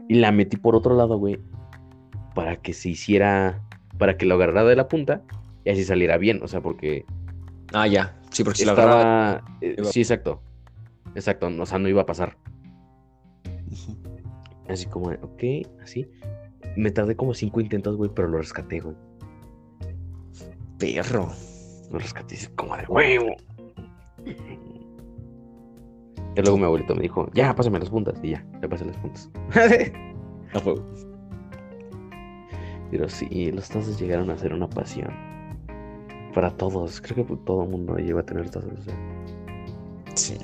[0.09, 1.39] Y la metí por otro lado, güey.
[2.33, 3.61] Para que se hiciera.
[3.99, 5.21] Para que lo agarrara de la punta
[5.65, 6.41] y así saliera bien.
[6.43, 7.05] O sea, porque
[7.73, 8.19] Ah, ya.
[8.31, 8.99] Sí, porque si la agarraba.
[9.35, 9.57] estaba.
[9.61, 10.41] eh, iba- sí, exacto.
[11.15, 11.47] Exacto.
[11.59, 12.37] O sea, no iba a pasar.
[14.69, 15.43] Así como, ok,
[15.81, 16.07] así.
[16.75, 18.95] Me tardé como cinco intentos, güey, pero lo rescaté, güey.
[20.79, 21.31] Perro.
[21.91, 23.35] Lo rescaté como de huevo.
[26.35, 28.19] Y luego mi abuelito me dijo, ya, pásame las puntas.
[28.23, 29.29] Y ya, le pasé las puntas.
[30.53, 30.83] A huevo.
[32.89, 35.11] Pero sí, los tazos llegaron a ser una pasión.
[36.33, 36.99] Para todos.
[37.01, 38.61] Creo que todo el mundo lleva a tener sea.
[40.15, 40.37] Sí.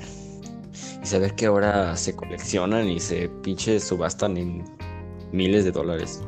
[1.02, 4.64] Y saber que ahora se coleccionan y se pinche subastan en
[5.32, 6.22] miles de dólares.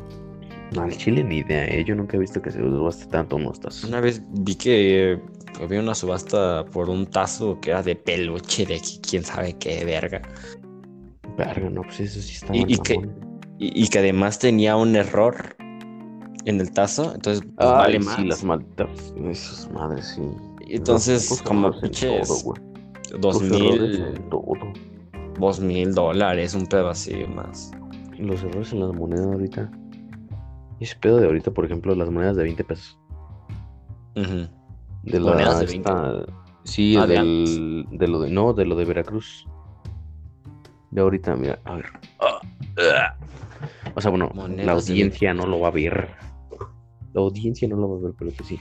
[0.75, 1.85] No, al chile ni idea, ¿eh?
[1.85, 3.85] Yo nunca he visto que se subaste tanto unos tazos.
[3.85, 5.21] Una vez vi que
[5.63, 9.85] había una subasta por un tazo que era de peluche de qui- quién sabe qué
[9.85, 10.23] verga.
[11.37, 13.09] Verga, no, pues eso sí está Y- que-.
[13.59, 15.55] Y, y que además tenía un error
[16.45, 17.14] en el tazo.
[17.14, 18.24] Entonces, pues, vale sí, más.
[18.24, 19.14] las malditas.
[19.24, 20.22] Esas madres, sí.
[20.68, 22.45] Entonces, Los como pinches
[23.20, 24.14] dos mil,
[25.38, 27.70] dos mil dólares, un pedo así más.
[28.18, 29.70] Los errores en las monedas ahorita.
[30.80, 32.99] Ese pedo de ahorita, por ejemplo, las monedas de 20 pesos.
[34.14, 35.90] De la, ¿Monedas de 20?
[35.90, 36.24] esta-
[36.64, 38.30] Sí, Ah, de del, de lo de.
[38.30, 39.49] No, de lo de Veracruz.
[40.93, 41.86] De ahorita, mira, a ver.
[42.20, 42.38] Ah,
[42.78, 43.16] ah.
[43.97, 46.11] O sea, bueno, Monedas la audiencia no lo va a ver.
[47.13, 48.59] La audiencia no lo va a ver, pero que sí.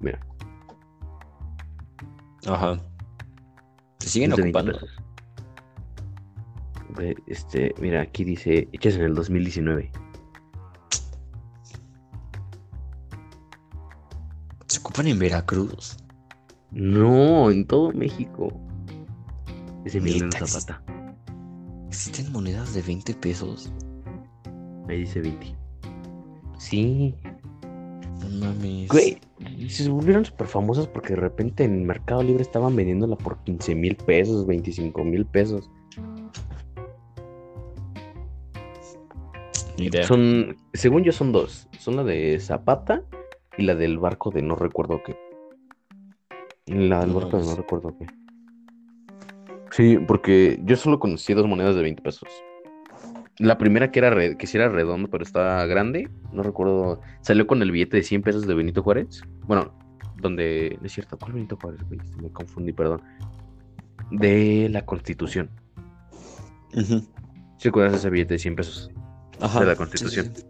[0.00, 0.20] Mira,
[2.46, 2.78] Ajá.
[3.98, 4.86] Se siguen es de 20 ocupando.
[7.26, 9.90] Este, mira, aquí dice, hechas en el 2019.
[14.66, 15.96] Se ocupan en Veracruz.
[16.70, 18.48] No, en todo México.
[19.84, 20.82] Ese Emiliano ¿Neta Zapata.
[21.88, 23.72] ¿Existen monedas de 20 pesos?
[24.88, 25.65] Ahí dice 20.
[26.58, 27.14] Sí.
[28.20, 28.88] No mames.
[28.88, 29.18] Güey,
[29.68, 33.96] se volvieron súper famosas porque de repente en Mercado Libre estaban vendiéndola por 15 mil
[33.96, 35.70] pesos, 25 mil pesos.
[39.78, 40.04] Ni idea.
[40.04, 41.68] Son, según yo, son dos.
[41.78, 43.02] Son la de Zapata
[43.58, 45.16] y la del barco de no recuerdo qué.
[46.66, 48.06] La del No barco de no recuerdo qué.
[49.70, 52.28] Sí, porque yo solo conocí dos monedas de 20 pesos.
[53.38, 56.08] La primera que era que sí era redondo, pero estaba grande.
[56.32, 57.00] No recuerdo.
[57.20, 59.22] Salió con el billete de 100 pesos de Benito Juárez.
[59.46, 59.74] Bueno,
[60.16, 60.78] donde.
[60.80, 61.80] No es cierto, ¿cuál Benito Juárez?
[62.22, 63.02] Me confundí, perdón.
[64.10, 65.50] De la Constitución.
[66.74, 67.00] Ujú.
[67.58, 68.90] ¿Sí recuerdas ese billete de 100 pesos?
[69.40, 69.60] Ajá.
[69.60, 70.26] De la Constitución.
[70.34, 70.46] sí, sí.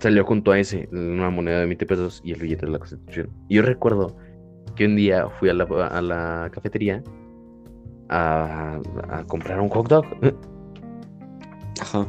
[0.00, 3.30] Salió junto a ese, una moneda de 20 pesos y el billete de la Constitución.
[3.48, 4.16] Y yo recuerdo
[4.74, 7.04] que un día fui a la, a la cafetería
[8.08, 10.04] a, a comprar un hot dog.
[11.82, 12.06] Ajá.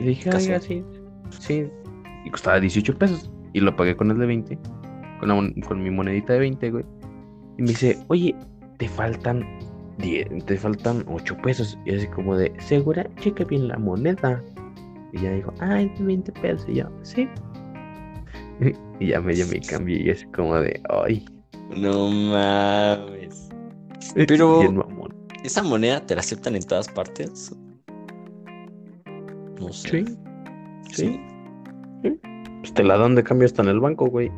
[0.00, 0.42] Y dije, Casual.
[0.42, 0.84] oiga, sí,
[1.40, 1.70] sí.
[2.24, 3.30] Y costaba 18 pesos.
[3.54, 4.58] Y lo pagué con el de 20.
[5.18, 6.84] Con, la con mi monedita de 20, güey.
[7.56, 8.36] Y me dice, oye,
[8.76, 9.44] te faltan
[9.96, 11.78] 10, te faltan 8 pesos.
[11.86, 13.08] Y así como de, ¿segura?
[13.18, 14.42] Checa bien la moneda.
[15.14, 16.66] Y ya dijo, ah, es de 20 pesos.
[16.68, 17.28] Y yo, sí.
[19.00, 20.02] y ya medio me cambié.
[20.02, 21.24] Y así como de, ay.
[21.76, 23.48] No mames.
[24.14, 24.62] Pero-.
[25.44, 27.56] ¿Esa moneda te la aceptan en todas partes?
[29.60, 30.04] No sé.
[30.04, 30.18] Sí,
[30.92, 31.20] sí.
[32.60, 34.30] Pues te la dan de cambio hasta en el banco, güey.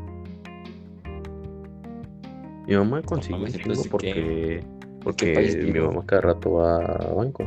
[2.67, 4.65] Mi mamá consiguió un chingo porque,
[5.03, 7.47] porque país mi mamá cada rato va a bancos.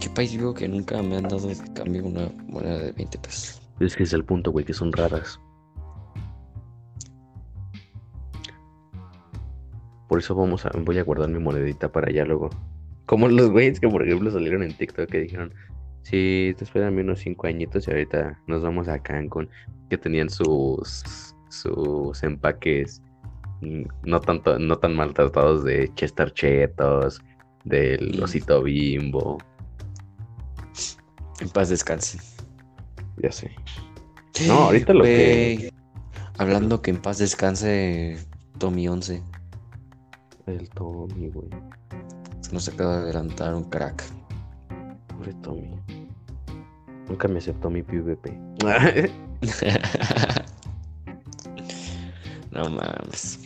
[0.00, 3.60] ¿Qué país vivo que nunca me han dado de cambio una moneda de 20 pesos?
[3.80, 5.40] Es que es el punto, güey, que son raras.
[10.08, 12.50] Por eso vamos a, voy a guardar mi monedita para allá luego.
[13.10, 15.52] Como los güeyes que, por ejemplo, salieron en TikTok que dijeron,
[16.02, 19.48] sí, te esperan unos cinco añitos y ahorita nos vamos a Cancún.
[19.88, 23.02] Que tenían sus, sus empaques
[23.62, 27.20] mm, no tanto, no tan maltratados de Chester Chetos,
[27.64, 28.22] del Mm.
[28.22, 29.38] osito bimbo.
[31.40, 32.18] En paz descanse.
[33.16, 33.50] Ya sé.
[34.46, 35.70] No, ahorita lo que- Güey,
[36.38, 38.18] Hablando que en paz descanse
[38.58, 39.20] Tommy 11.
[40.46, 41.48] El Tommy, güey.
[42.50, 44.02] Se nos acaba de adelantar un crack.
[45.06, 45.70] Pobre Tommy.
[47.08, 48.36] Nunca me aceptó mi PvP.
[52.50, 53.38] no mames.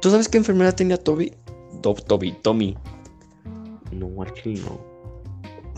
[0.00, 1.34] ¿Tú sabes qué enfermedad tenía Toby?
[1.82, 2.78] Tob- Toby, Tommy.
[3.92, 4.80] No, al chile no.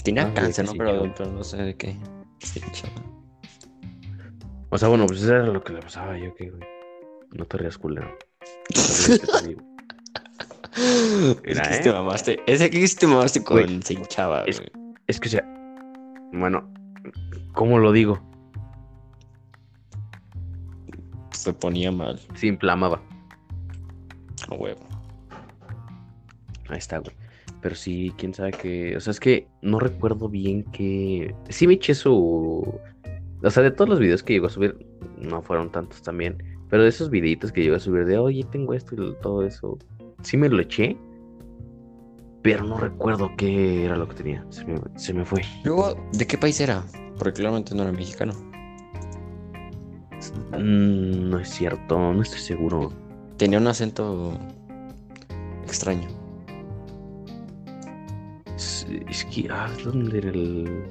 [0.04, 0.70] Tenía Ah, cáncer, ¿no?
[0.72, 1.96] sí, Pero, no sé de qué.
[2.38, 2.60] Sí.
[4.70, 6.62] O sea, bueno, pues eso era lo que le pasaba yo, que güey.
[7.32, 8.06] No te rías, culero.
[8.06, 8.16] No
[8.68, 9.62] te rías, que te digo.
[11.44, 11.80] Es Mira, que ¿eh?
[11.82, 12.40] te mamaste.
[12.46, 14.62] Ese que te mamaste con Güey, se hinchaba, es-.
[15.06, 15.44] Es que, o sea,
[16.32, 16.70] bueno,
[17.52, 18.20] ¿cómo lo digo?
[21.32, 22.20] Se ponía mal.
[22.34, 23.00] Se inflamaba.
[24.48, 24.80] A huevo.
[26.68, 27.14] Ahí está, güey.
[27.60, 28.96] Pero sí, quién sabe que.
[28.96, 31.34] O sea, es que no recuerdo bien que.
[31.48, 32.80] Sí me eché su.
[33.42, 34.76] O sea, de todos los videos que llegó a subir,
[35.16, 36.36] no fueron tantos también.
[36.68, 39.78] Pero de esos videitos que llegó a subir de, oye, tengo esto y todo eso.
[40.22, 40.96] Sí me lo eché.
[42.42, 44.44] Pero no recuerdo qué era lo que tenía.
[44.50, 45.42] Se me, se me fue.
[45.64, 46.84] Luego, ¿de qué país era?
[47.18, 48.32] Porque claramente no era mexicano.
[50.52, 52.92] Mm, no es cierto, no estoy seguro.
[53.36, 54.38] Tenía un acento
[55.64, 56.08] extraño.
[58.56, 59.48] Es, es que.
[59.50, 60.84] Ah, ¿dónde era el.?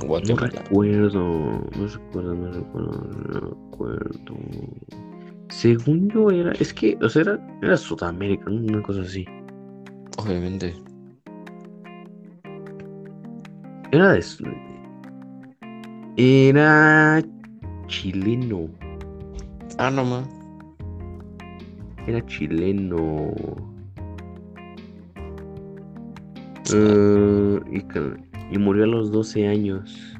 [0.00, 1.18] No recuerdo,
[1.76, 4.36] no recuerdo, no recuerdo, no recuerdo.
[5.50, 8.60] Según yo era, es que, o sea, era, era Sudamérica, ¿no?
[8.60, 9.24] una cosa así.
[10.18, 10.74] Obviamente.
[13.92, 14.22] Era de...
[16.16, 17.22] Era
[17.86, 18.68] chileno,
[19.78, 20.28] Ah, no ma.
[22.06, 23.32] era chileno.
[26.74, 27.60] Eh,
[28.50, 30.17] y murió a los 12 años.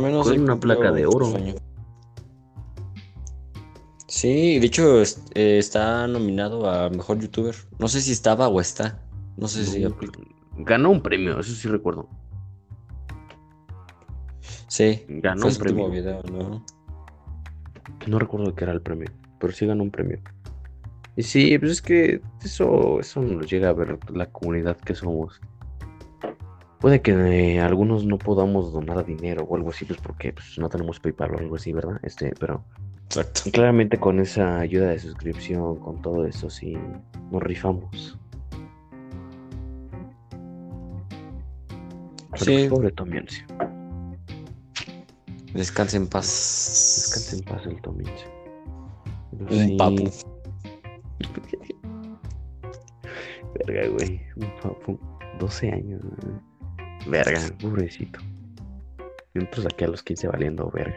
[0.00, 1.32] Sea, menos Con de una placa de oro.
[4.08, 7.54] Sí, de hecho es- eh, está nominado a mejor youtuber.
[7.78, 9.02] No sé si estaba o está.
[9.36, 10.20] No sé si aplica.
[10.58, 12.08] Ganó un premio, eso sí recuerdo.
[14.68, 15.90] Sí, Ganó fue un premio.
[15.90, 16.64] video, ¿no?
[18.06, 20.18] No recuerdo qué era el premio, pero sí ganó un premio.
[21.16, 25.40] Y sí, pues es que eso, eso nos llega a ver la comunidad que somos.
[26.80, 30.68] Puede que eh, algunos no podamos donar dinero o algo así, pues porque pues, no
[30.68, 31.98] tenemos PayPal o algo así, ¿verdad?
[32.02, 32.62] Este, pero
[33.06, 33.42] Exacto.
[33.52, 36.76] claramente con esa ayuda de suscripción, con todo eso, sí
[37.30, 38.18] nos rifamos.
[42.32, 42.52] Pero, Sí.
[42.52, 43.44] pues, pobre Tomiense.
[45.54, 46.26] Descansa en paz.
[46.26, 48.26] Descanse en paz el Tomiense.
[49.32, 49.76] Un sí.
[49.78, 50.10] papu.
[53.66, 54.20] Verga, güey.
[54.36, 54.98] Un papu.
[55.38, 56.02] 12 años.
[56.02, 56.55] güey.
[57.06, 58.20] Verga, pobrecito.
[59.34, 60.96] Y nosotros aquí a los 15 valiendo, verga.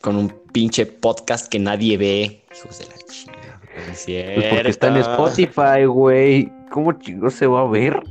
[0.00, 2.44] Con un pinche podcast que nadie ve.
[2.52, 3.60] Hijos de la chingada.
[3.86, 4.96] no es Pues porque está en.
[4.96, 6.52] Spotify, güey.
[6.70, 8.02] ¿Cómo chingos se va a ver?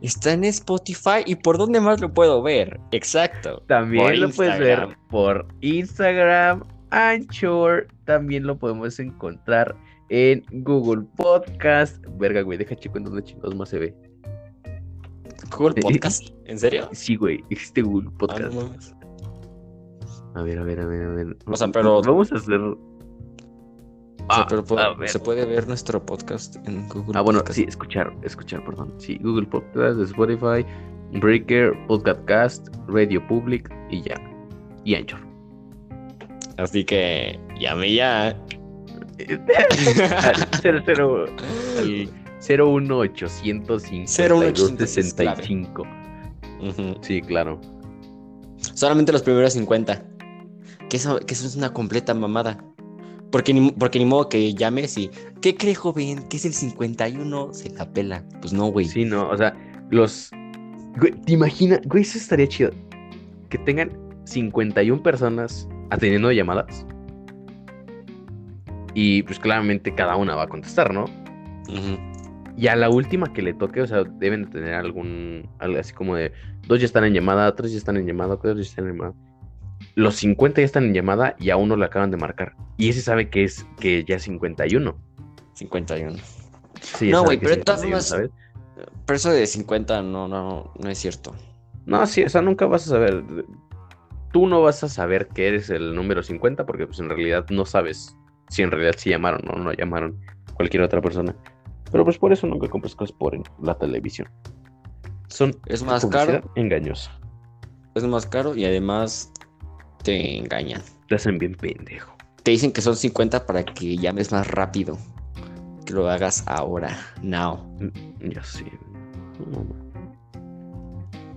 [0.00, 1.22] Está en Spotify.
[1.26, 2.80] ¿Y por dónde más lo puedo ver?
[2.92, 3.62] Exacto.
[3.66, 7.88] También Por lo puedes ver por Instagram, Anchor.
[8.04, 9.76] También lo podemos encontrar
[10.08, 12.04] en Google Podcast.
[12.18, 14.09] Verga, güey, deja chico en donde chingos más se ve.
[15.56, 16.28] Google Podcast.
[16.46, 16.88] ¿En serio?
[16.92, 18.54] Sí, güey, existe Google Ah, Podcast.
[18.54, 18.70] no.
[20.34, 21.36] A ver, a ver, a ver, a ver.
[21.46, 22.60] O sea, pero- Vamos a hacer.
[22.60, 22.76] O
[24.32, 25.08] sea, Ah, pero po- a ver.
[25.08, 27.56] se puede ver nuestro podcast en Google Ah, bueno, Podcast.
[27.58, 28.94] sí, escuchar, escuchar, perdón.
[28.98, 30.64] Sí, Google Podcast, Spotify,
[31.20, 34.20] Breaker, Podcast, Radio Public y ya.
[34.84, 35.18] Y Anchor.
[36.58, 38.28] Así que llame ya.
[39.18, 41.26] Al 00
[41.78, 42.08] al
[42.40, 45.86] 01800 65.
[46.62, 46.94] Ujú.
[47.02, 47.60] Sí, claro.
[48.74, 50.02] Solamente los primeros 50.
[50.88, 52.62] Que eso, que eso es una completa mamada.
[53.30, 55.10] Porque ni, porque ni modo que llames y.
[55.40, 56.24] ¿Qué cree, joven?
[56.28, 57.54] ¿Qué es el 51?
[57.54, 58.24] Se la pela.
[58.40, 58.86] Pues no, güey.
[58.86, 59.54] Sí, no, o sea,
[59.90, 60.30] los.
[60.98, 61.80] Güey, ¿te imaginas?
[61.84, 62.70] Güey, eso estaría chido.
[63.48, 63.90] Que tengan
[64.24, 66.84] 51 personas atendiendo llamadas.
[68.94, 71.04] Y pues claramente cada una va a contestar, ¿no?
[71.68, 72.09] Ujú.
[72.56, 75.48] Y a la última que le toque, o sea, deben de tener algún.
[75.58, 76.32] Algo así como de.
[76.66, 79.14] Dos ya están en llamada, tres ya están en llamada, cuatro ya están en llamada.
[79.94, 82.54] Los 50 ya están en llamada y a uno le acaban de marcar.
[82.76, 84.94] Y ese sabe que es que ya es 51.
[85.54, 86.16] 51.
[86.80, 88.30] Sí, No, güey, pero de todas 51, formas- ¿sabes?
[89.06, 91.34] Pero eso de 50 no, no, no es cierto.
[91.86, 93.24] No, sí, o sea, nunca vas a saber.
[94.32, 97.64] Tú no vas a saber que eres el número 50 porque pues en realidad no
[97.66, 98.16] sabes
[98.48, 100.18] si en realidad sí llamaron o no llamaron
[100.54, 101.34] cualquier otra persona.
[101.90, 104.28] Pero pues por eso nunca compras cosas por en la televisión.
[105.28, 106.42] Son Es más caro.
[106.54, 107.10] engañosa.
[107.94, 109.32] Es más caro y además
[110.02, 110.82] te engañan.
[111.08, 112.16] Te hacen bien pendejo.
[112.42, 114.96] Te dicen que son 50 para que llames más rápido.
[115.84, 117.58] Que lo hagas ahora, now.
[118.20, 118.64] Ya sé.
[119.50, 119.66] No, no.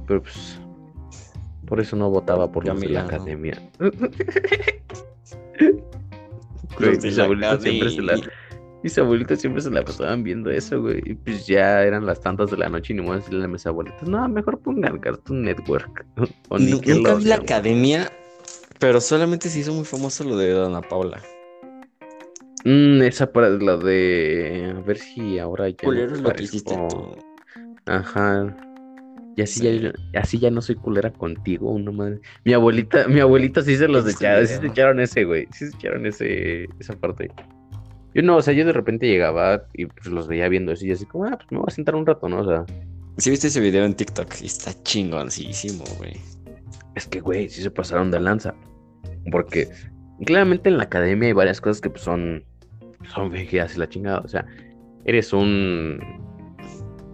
[0.07, 0.59] Pero pues.
[1.65, 3.59] Por eso no votaba por los de la academia.
[6.79, 8.33] Los de la siempre se la, academia.
[8.83, 11.01] Mis abuelitos siempre se la pasaban viendo eso, güey.
[11.05, 13.65] Y pues ya eran las tantas de la noche y ni modo decirle a mis
[13.65, 16.05] abuelitos, no, mejor pongan Cartoon Network.
[16.49, 17.31] o Nunca vi la Nickelodeon".
[17.41, 18.11] academia,
[18.79, 21.21] pero solamente se hizo muy famoso lo de Dona Paula.
[22.65, 24.73] Mm, esa para la de.
[24.77, 25.75] A ver si ahora ya.
[25.81, 27.17] no Culero es lo que parezco- hiciste tú.
[27.85, 28.55] Ajá.
[29.35, 29.81] Y así, Sí.
[30.13, 32.19] ya, así ya no soy culera contigo, una madre.
[32.45, 35.47] Mi abuelita, mi abuelita sí se los echaron, sí se echaron ese, güey.
[35.51, 37.31] Sí se echaron ese, esa parte.
[38.15, 40.89] Yo no, o sea, yo de repente llegaba y pues los veía viendo eso y
[40.89, 42.41] yo así como, ah, pues me voy a sentar un rato, ¿no?
[42.41, 42.65] O sea,
[43.17, 46.13] Si viste ese video en TikTok, está chingoncísimo, güey.
[46.95, 48.53] es que, güey, sí se pasaron de lanza.
[49.31, 49.67] Porque
[50.25, 52.43] claramente en la academia hay varias cosas que pues, son,
[53.13, 54.19] son vejigas y la chingada.
[54.19, 54.45] O sea,
[55.05, 55.99] eres un,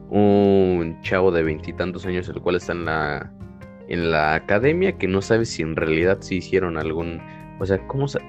[0.09, 3.31] un chavo de veintitantos años el cual está en la,
[3.87, 7.21] en la academia que no sabe si en realidad sí hicieron algún...
[7.59, 8.21] O sea, ¿cómo sa-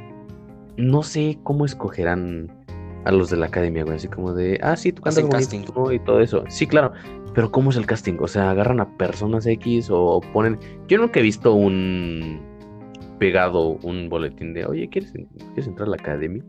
[0.77, 2.60] No sé cómo escogerán
[3.05, 3.97] a los de la academia, güey.
[3.97, 5.61] Así como de, ah, sí, tú cantas casting.
[5.93, 6.45] y todo eso.
[6.49, 6.93] Sí, claro.
[7.35, 8.17] Pero ¿cómo es el casting?
[8.21, 10.59] O sea, agarran a personas X o ponen...
[10.89, 12.41] Yo nunca he visto un
[13.19, 16.43] pegado un boletín de, oye, ¿quieres, ¿quieres entrar a la academia?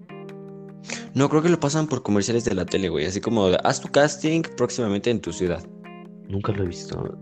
[1.13, 3.05] No, creo que lo pasan por comerciales de la tele, güey.
[3.05, 5.63] Así como, haz tu casting próximamente en tu ciudad.
[6.27, 7.17] Nunca lo he visto.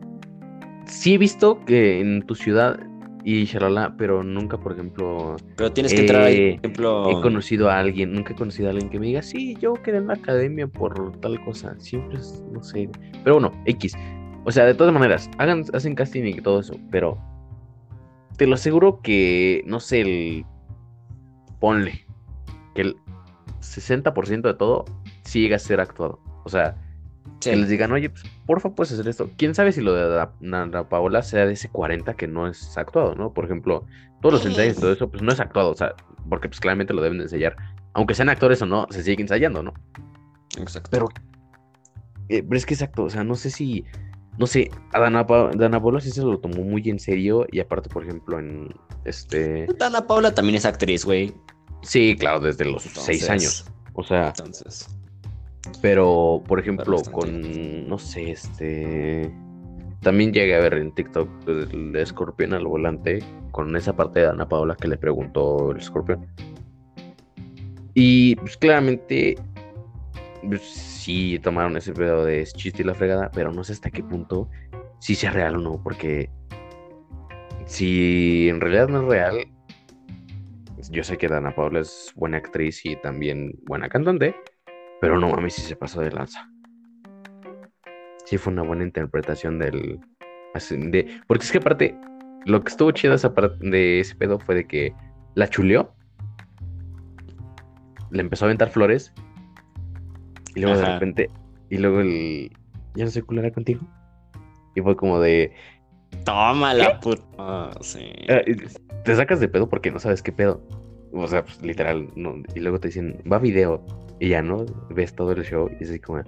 [0.86, 2.80] Sí he visto que en tu ciudad
[3.24, 7.10] y shalala, pero nunca, por ejemplo, Pero tienes que entrar ahí, Eh, por ejemplo.
[7.12, 9.98] he conocido a alguien, nunca he conocido a alguien que me diga, sí, yo quedé
[9.98, 11.76] en la academia por tal cosa.
[11.80, 12.90] Siempre es, no sé.
[13.24, 13.96] Pero bueno, X.
[14.46, 17.18] O sea, de todas maneras, hagan, hacen casting y todo eso, pero
[18.38, 20.46] te lo aseguro que, no sé, el...
[21.60, 22.06] Ponle
[22.74, 22.96] que el
[23.60, 24.86] 60% de todo
[25.24, 26.20] sí llega a ser actuado.
[26.46, 26.76] O sea,
[27.40, 27.52] Sí.
[27.52, 29.30] que les digan, oye, pues, porfa, puedes hacer esto.
[29.38, 33.16] Quién sabe si lo de Ana- Paola sea de ese 40 que no es actuado,
[33.16, 33.34] ¿no?
[33.34, 33.86] Por ejemplo,
[34.22, 35.94] todos los ensayos y todo eso, pues no es actuado, o sea,
[36.30, 37.56] porque pues claramente lo deben de ensayar.
[37.94, 39.74] Aunque sean actores o no, se sigue ensayando, ¿no?
[40.58, 40.90] Exacto.
[40.92, 41.08] Pero
[42.30, 43.86] eh, pero es que exacto, o sea, no sé si,
[44.38, 47.60] no sé, a Dana, Pa- Dana Paola sí se lo tomó muy en serio y
[47.60, 48.74] aparte, por ejemplo, en
[49.06, 49.66] este...
[49.78, 51.34] Dana Paula también es actriz, güey.
[51.82, 53.66] Sí, claro, desde los seis años.
[53.94, 54.88] O sea, Entonces.
[55.82, 59.32] Pero, por ejemplo, con, no sé, este...
[60.02, 63.20] También llegué a ver en TikTok el Escorpión al volante
[63.52, 66.26] con esa parte de Ana Paola que le preguntó el Escorpión.
[67.94, 69.36] Y pues claramente
[70.48, 74.02] pues, sí tomaron ese pedo de chiste y la fregada, pero no sé hasta qué
[74.02, 74.50] punto
[75.00, 76.30] si sea real o no, porque
[77.66, 79.48] si en realidad no es real,
[80.90, 84.36] yo sé que Dana Paula es buena actriz y también buena cantante,
[85.02, 86.50] pero no mames si se pasó de lanza.
[88.26, 90.00] Sí fue una buena interpretación del...
[90.70, 91.96] de- porque es que aparte,
[92.46, 94.94] lo que estuvo chido esa parte de ese pedo fue de que
[95.36, 95.94] la chuleó,
[98.12, 99.14] le empezó a aventar flores
[100.56, 101.30] y luego de repente,
[101.70, 102.52] y luego el...
[102.96, 103.82] Ya no soy culera contigo.
[104.76, 105.54] Y fue como de...
[106.26, 107.24] Toma la puta.
[107.38, 108.12] Ah, sí.
[109.06, 110.62] Te sacas de pedo porque no sabes qué pedo.
[111.14, 112.36] O sea, pues literal, no.
[112.56, 113.86] Y luego te dicen, va video.
[114.20, 114.66] Y ya, ¿no?
[114.90, 116.22] Ves todo el show y es así como,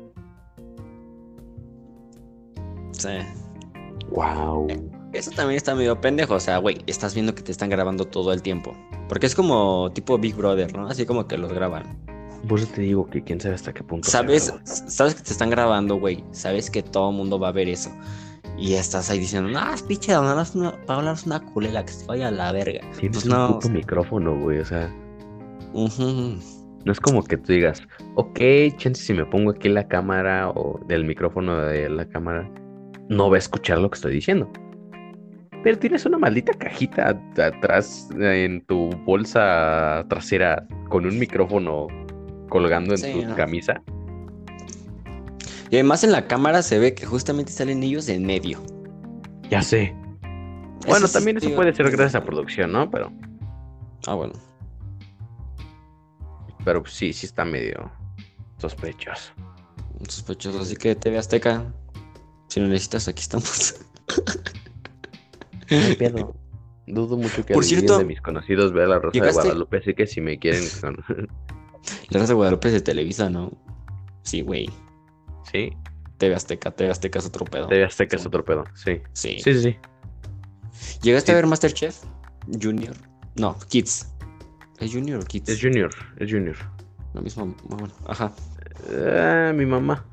[2.91, 3.09] Sí.
[4.11, 4.67] wow.
[5.13, 6.35] Eso también está medio pendejo.
[6.35, 8.73] O sea, güey, estás viendo que te están grabando todo el tiempo.
[9.09, 10.87] Porque es como tipo Big Brother, ¿no?
[10.87, 11.97] Así como que los graban.
[12.47, 14.09] Por eso te digo que quién sabe hasta qué punto.
[14.09, 16.23] sea Sabes, sabes que te están grabando, güey.
[16.31, 17.91] Sabes que todo el mundo va a ver eso.
[18.57, 21.91] Y estás ahí diciendo, no, es pinche Paola es una, Paola es una culera que
[21.93, 22.79] se vaya a la verga.
[22.99, 23.53] Tienes Pues un no.
[23.59, 24.59] puto micrófono, güey.
[24.59, 24.93] O sea,
[25.73, 26.37] Ujú.
[26.85, 27.81] No es como que tú digas,
[28.15, 28.39] ok,
[28.77, 32.49] chance si me pongo aquí la cámara o del micrófono de la cámara,
[33.09, 34.49] no va a escuchar lo que estoy diciendo.
[35.63, 41.87] Pero tienes una maldita cajita at- atrás en tu bolsa trasera con un micrófono
[42.49, 43.35] colgando en Sí, tu ¿no?
[43.35, 43.81] camisa.
[45.69, 48.59] Y además en la cámara se ve que justamente salen ellos en medio.
[49.49, 49.95] Ya sé.
[50.87, 52.89] Bueno, también eso puede ser gracias a producción, ¿no?
[52.89, 53.11] Pero,
[54.07, 54.33] Ah, bueno.
[56.65, 57.91] Pero pues sí, sí está medio
[58.57, 59.31] sospechoso.
[60.07, 60.59] Sospechoso.
[60.61, 61.73] Así que TV Azteca,
[62.47, 63.75] si lo necesitas, aquí estamos.
[65.69, 66.35] No hay pedo.
[66.87, 69.41] Dudo mucho que Por alguien cierto, de mis conocidos vea la Rosa ¿llegaste?
[69.41, 70.63] de Guadalupe, así que si me quieren...
[70.81, 70.97] con-
[72.09, 73.51] La Rosa de Guadalupe es de Televisa, ¿no?
[74.23, 74.69] Sí, güey.
[75.51, 75.71] sí,
[76.17, 77.67] TV Azteca, TV Azteca es otro pedo.
[77.67, 79.01] TV Azteca es otro pedo, sí.
[79.13, 79.39] Sí.
[79.41, 79.77] Sí, sí, sí.
[81.01, 81.31] ¿Llegaste Sí.
[81.31, 82.03] a ver Masterchef?
[82.61, 82.95] Junior.
[83.35, 84.10] No, Kids.
[84.81, 85.49] ¿Es Junior o Kids?
[85.49, 86.55] Es Junior, es Junior.
[87.13, 87.55] Lo mismo.
[87.65, 88.31] Bueno, ajá.
[89.07, 90.05] Ah, mi mamá.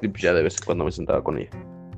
[0.00, 1.50] Y pues ya de vez en cuando me sentaba con ella.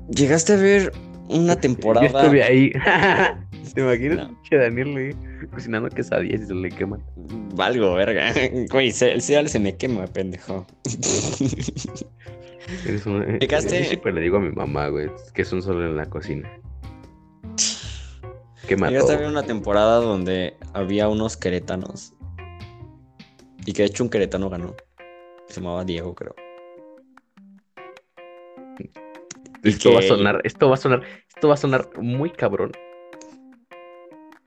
[0.09, 0.91] ¿Llegaste a ver
[1.29, 2.07] una temporada?
[2.09, 2.71] Yo estuve ahí.
[3.75, 4.29] ¿Te imaginas?
[4.29, 4.41] No.
[4.49, 5.15] Que Daniel le
[5.49, 7.01] cocinando quesadillas y se le queman.
[7.55, 8.33] Valgo, verga.
[8.71, 10.65] Güey, el cereal se me quema, pendejo.
[12.85, 13.79] Eres una- ¿Llegaste?
[13.79, 16.49] Yo siempre le digo a mi mamá, güey, que es un solo en la cocina.
[18.67, 22.13] Quema Llegaste a ver una temporada donde había unos queretanos.
[23.65, 24.75] Y que de hecho un queretano ganó.
[25.47, 26.35] Se llamaba Diego, creo.
[29.63, 31.03] Esto va a que- sonar, esto va a sonar,
[31.35, 32.71] esto va a sonar muy cabrón.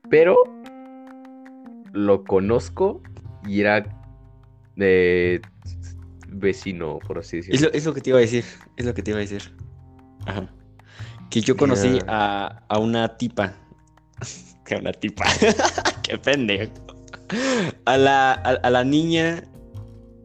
[0.09, 0.37] Pero
[1.93, 3.01] lo conozco
[3.47, 3.85] y era
[4.75, 5.41] de
[6.27, 7.69] vecino, por así Es decirlo.
[7.69, 8.43] lo, es lo que te iba a decir.
[8.75, 9.55] Es lo que te iba a decir.
[10.25, 10.49] Ajá.
[11.29, 13.53] Que yo conocí a, a una tipa.
[14.65, 15.25] Que una tipa.
[16.03, 16.71] Qué pendejo.
[17.85, 19.43] A la, a, a la niña.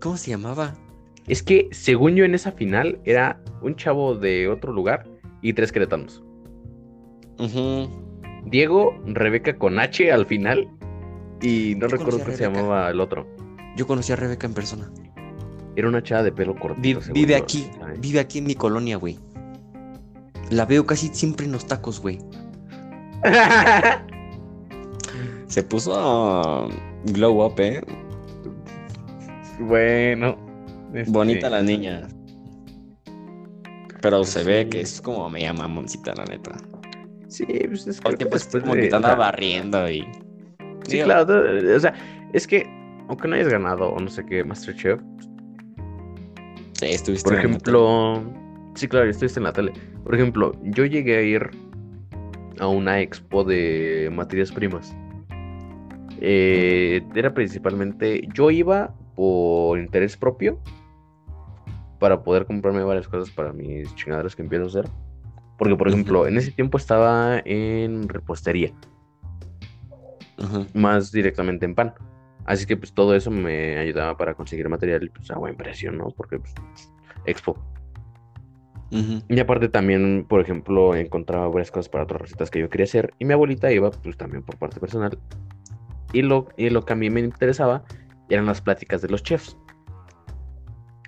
[0.01, 0.75] ¿Cómo se llamaba?
[1.27, 5.07] Es que, según yo, en esa final era un chavo de otro lugar
[5.43, 6.23] y tres queretanos.
[7.39, 7.89] Ujú.
[8.47, 10.69] Diego, Rebeca con H al final.
[11.43, 13.27] Y no Yo recuerdo cómo se llamaba el otro.
[13.77, 14.91] Yo conocí a Rebeca en persona.
[15.77, 17.01] Era una chava de pelo cortito.
[17.13, 17.71] Vive, aquí.
[17.99, 19.19] Vive aquí en mi colonia, güey.
[20.51, 22.19] La veo casi siempre en los tacos, güey.
[25.47, 26.71] Se puso um,
[27.13, 27.81] glow up, eh.
[29.59, 30.37] bueno.
[30.95, 32.09] este, Bonita la niña.
[34.01, 36.53] Pero se ve que es como media mamoncita, la neta.
[37.29, 39.91] Sí, pues es Todo creo el que tiempo es después como que te anda barriendo
[39.91, 40.01] y.
[40.85, 41.77] Sí, Digo, claro.
[41.77, 41.93] O sea,
[42.33, 42.67] es que,
[43.09, 45.01] aunque no hayas ganado o no sé qué, Masterchef,
[46.81, 48.25] Sí, estuviste por en la ejemplo.
[48.75, 49.73] Sí, claro, estuviste en la tele.
[50.03, 51.51] Por ejemplo, yo llegué a ir
[52.61, 54.95] a una expo de materias primas.
[56.21, 58.29] Eh, era principalmente.
[58.33, 60.61] Yo iba por interés propio.
[61.99, 64.85] Para poder comprarme varias cosas para mis chingaderas que empiezo a hacer.
[65.59, 68.73] Porque, por ejemplo, en ese tiempo estaba en repostería.
[70.39, 70.67] Ajá.
[70.73, 71.93] más directamente en pan.
[72.47, 76.11] Así que pues todo eso me ayudaba para conseguir material pues, a buen precio, ¿no?
[76.17, 76.55] Porque pues,
[77.27, 77.59] Expo.
[78.93, 79.23] Ujú.
[79.29, 83.15] Y aparte también, por ejemplo, encontraba varias cosas para otras recetas que yo quería hacer.
[83.19, 85.17] Y mi abuelita iba, pues también por parte personal.
[86.13, 87.85] Y lo, y lo que a mí me interesaba
[88.29, 89.57] eran las pláticas de los chefs.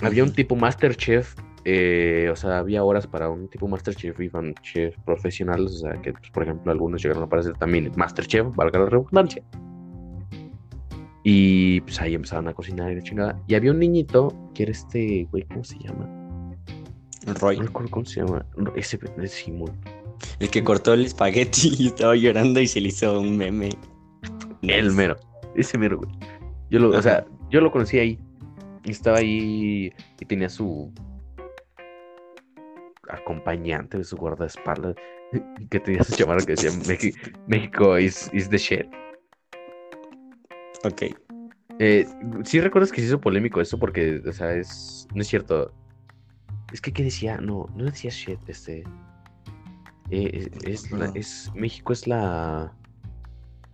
[0.01, 4.55] Había un tipo Masterchef, eh, o sea, había horas para un tipo Masterchef y fan
[4.63, 8.81] chef profesionales, o sea, que, pues, por ejemplo, algunos llegaron a aparecer también Masterchef, valga
[8.81, 9.43] la redundancia.
[11.25, 13.41] Y pues ahí empezaron a cocinar y la chingada.
[13.47, 16.22] Y había un niñito que era este, güey, ¿cómo se llama?
[17.41, 17.59] Roy,
[17.91, 18.45] cómo se llama.
[18.77, 19.73] Ese es Simón.
[20.41, 23.71] el que cortó el espagueti y estaba llorando y se le hizo un meme.
[24.63, 25.17] El mero.
[25.57, 26.11] Ese mero, güey.
[26.71, 28.19] Yo lo, o sea, yo lo conocí ahí.
[28.85, 30.93] Y estaba ahí y tenía su
[33.09, 34.97] acompañante, su guardaespaldas,
[35.71, 37.15] que tenía su chamarra que decía "Meji-
[37.47, 38.87] México is, is the shit.
[40.85, 41.03] Ok.
[41.79, 42.07] Eh,
[42.45, 45.73] sí recuerdas que se hizo polémico eso porque, o sea, es, no es cierto.
[46.73, 47.39] Es que, ¿qué decía?
[47.39, 48.85] No, no decía shit, este.
[50.11, 52.73] eh, es, es la- es- México es la.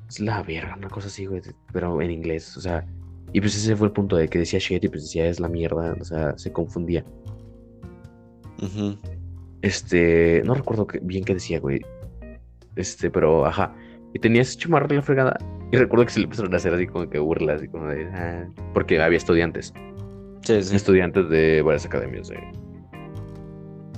[0.08, 1.42] Es la verga, una cosa así, güey.
[1.72, 2.84] Pero en inglés, o sea.
[3.32, 5.48] Y pues ese fue el punto de que decía shit y pues decía es la
[5.48, 7.04] mierda, o sea, se confundía.
[9.62, 11.80] Este, no recuerdo bien qué decía, güey.
[12.76, 13.74] Este, pero ajá.
[14.14, 15.36] Y tenía ese chamarra de la fregada.
[15.70, 18.06] Y recuerdo que se le empezaron a hacer así como que burlas, así como de.
[18.12, 19.72] "Ah", porque había estudiantes.
[20.42, 20.74] Sí, sí.
[20.76, 22.28] estudiantes de varias academias.
[22.28, 22.38] de-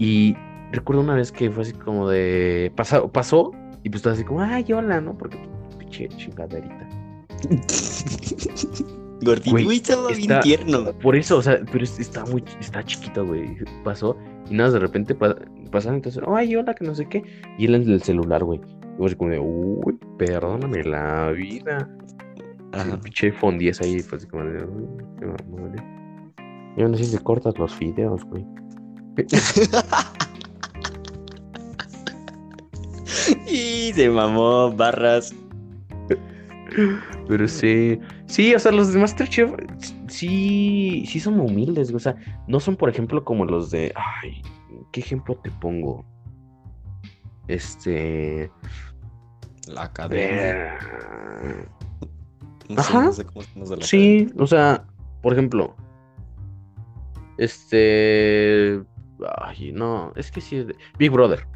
[0.01, 0.35] Y
[0.73, 2.73] recuerdo una vez que fue así como de.
[2.75, 3.53] Pasó, pasó
[3.85, 5.17] y pues estaba así como, ay, hola, ¿no?
[5.17, 5.39] Porque
[5.79, 6.89] pinche chingaderita.
[9.23, 10.93] Gordito, Güey, estaba bien está- tierno.
[11.03, 12.43] Por eso, o sea, pero es- está muy.
[12.59, 13.57] Está chiquito, güey.
[13.85, 14.17] Pasó
[14.49, 15.37] y nada, de repente pa-
[15.71, 17.23] pasaron, entonces, ay, hola, que no sé qué.
[17.59, 18.61] Y él en el celular, güey.
[18.99, 21.87] Y así como de, uy, perdóname la vida.
[22.73, 22.95] Ajá.
[22.95, 24.87] El pinche iPhone 10 ahí fue así como de, uy,
[25.19, 25.83] qué eh".
[26.79, 28.47] Yo no sé si cortas los videos, güey.
[33.47, 35.35] y se mamó barras.
[37.27, 39.51] Pero sí, sí, o sea, los de Masterchef
[40.09, 42.17] sí, sí son humildes, güey, o sea,
[42.47, 44.43] no son, por ejemplo, como los de, ay,
[44.93, 46.05] ¿qué ejemplo te pongo?
[47.49, 48.51] Este,
[49.67, 50.77] La academia.
[50.77, 51.67] eh,
[52.69, 53.03] No sé, Ajá.
[53.05, 54.85] no sé cómo llama la sí, o sea,
[55.23, 55.75] por ejemplo,
[57.39, 58.81] este,
[59.39, 61.47] ay, no, es que sí, es de- Big Brother.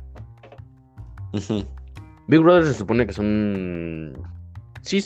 [2.28, 4.12] Big Brother se supone que son,
[4.82, 5.04] sí,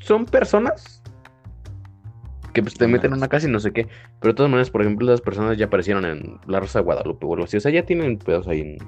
[0.00, 1.02] son personas
[2.52, 3.86] que pues, te meten en una casa y no sé qué.
[4.20, 7.26] Pero de todas maneras, por ejemplo, las personas ya aparecieron en La Rosa de Guadalupe
[7.26, 7.56] o algo así.
[7.58, 8.78] O sea, ya tienen pedos ahí en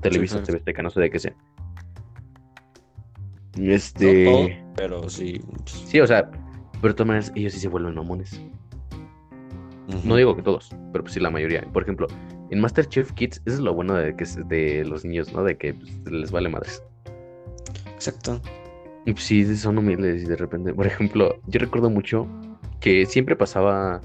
[0.00, 1.34] Televisa, Azteca, no sé de qué sea.
[3.56, 4.24] No Este.
[4.24, 5.40] todo, pero sí.
[5.64, 6.28] Sí, o sea,
[6.80, 7.96] pero de todas maneras, ellos sí se vuelven
[10.04, 11.62] No digo que todos, pero pues sí la mayoría.
[11.72, 12.06] Por ejemplo,
[12.50, 15.44] en Masterchef Kids, eso es lo bueno de, que es de los niños, ¿no?
[15.44, 16.82] De que pues, les vale madres.
[17.94, 18.40] Exacto.
[19.06, 22.26] Y pues sí, son humildes y de repente, por ejemplo, yo recuerdo mucho
[22.80, 24.00] que siempre pasaba,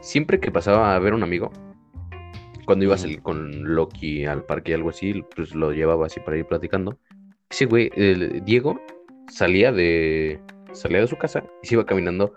[0.00, 1.50] siempre que pasaba a ver a un amigo,
[2.64, 3.02] cuando iba a Ujú.
[3.02, 6.98] salir con Loki al parque y algo así, pues lo llevaba así para ir platicando.
[7.50, 8.78] Ese güey, el Diego,
[9.28, 10.38] salía de,
[10.72, 12.34] salía de su casa y se iba caminando.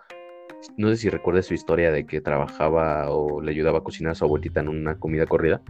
[0.78, 4.16] No sé si recuerdas su historia de que trabajaba o le ayudaba a cocinar a
[4.16, 5.62] su abuelita en una comida corrida.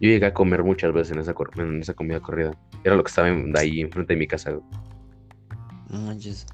[0.00, 2.52] Yo llegué a comer muchas veces en esa, cor- en esa comida corrida.
[2.84, 4.52] Era lo que estaba en- ahí enfrente de mi casa.
[5.90, 6.46] No manches.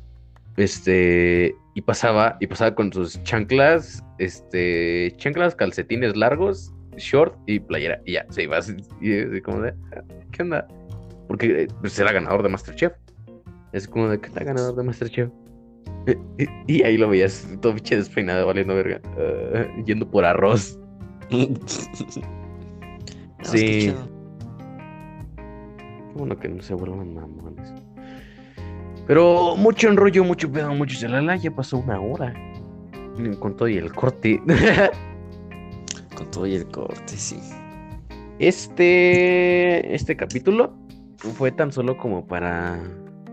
[0.56, 8.00] Este, y pasaba, y pasaba con sus chanclas, este, chanclas, calcetines largos, short y playera.
[8.06, 10.02] Y ya, se iba así, y así como de, "Ah,
[10.32, 10.66] ¿qué onda?
[11.28, 12.94] Porque eh, pues, era ganador de Masterchef.
[13.72, 15.30] Es como de, ¿qué tal ganador de Masterchef?
[16.38, 20.78] Y, y ahí lo veías todo pinche despeinado, valiendo verga, ah, yendo por arroz.
[23.38, 23.92] No, Sí.
[25.36, 27.74] Qué bueno que no se vuelvan mamones.
[29.06, 32.34] Pero mucho enrollo, mucho pedo, mucho chalala, ya pasó una hora.
[33.38, 34.40] Con todo y el corte.
[36.16, 37.38] Con todo y el corte, sí.
[38.38, 40.74] Este, este capítulo
[41.18, 42.82] fue tan solo como para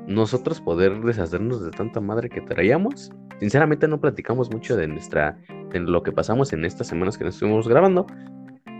[0.08, 3.12] nosotros poder deshacernos de tanta madre que traíamos.
[3.40, 5.38] Sinceramente no platicamos mucho de nuestra,
[5.72, 8.06] de lo que pasamos en estas semanas que nos estuvimos grabando.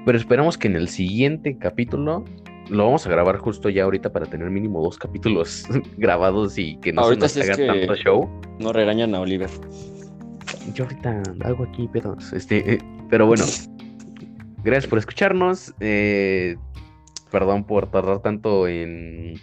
[0.06, 2.26] Pero esperamos que en el siguiente capítulo
[2.70, 5.66] lo vamos a grabar justo ya ahorita para tener mínimo dos capítulos
[5.98, 8.30] grabados y que no Ahorita se nos haga tanto show.
[8.60, 9.50] No regañan a Oliver.
[10.74, 12.34] Yo ahorita hago aquí pedos.
[12.34, 12.78] Este, eh,
[13.10, 13.44] pero bueno,
[14.64, 15.74] gracias por escucharnos.
[15.80, 16.58] eh,
[17.32, 19.40] perdón por tardar tanto en,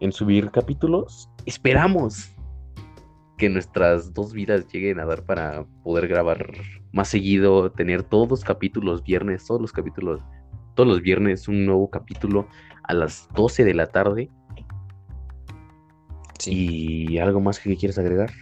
[0.00, 1.28] en subir capítulos.
[1.46, 2.34] Esperamos,
[3.36, 6.50] que nuestras dos vidas lleguen a dar para poder grabar
[6.92, 10.20] más seguido, tener todos los capítulos viernes, todos los capítulos,
[10.74, 12.48] todos los viernes un nuevo capítulo
[12.82, 14.28] a las 12 de la tarde.
[16.40, 17.06] Sí.
[17.10, 18.32] ¿Y algo más que quieras agregar?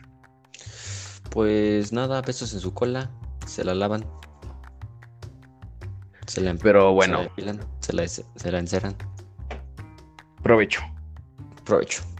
[1.30, 3.10] Pues nada, besos en su cola,
[3.46, 4.04] se la lavan.
[6.26, 8.94] Se la, em- Pero se bueno, la depilan, se la, se la enceran.
[10.42, 10.80] provecho.
[11.66, 12.15] Provecho.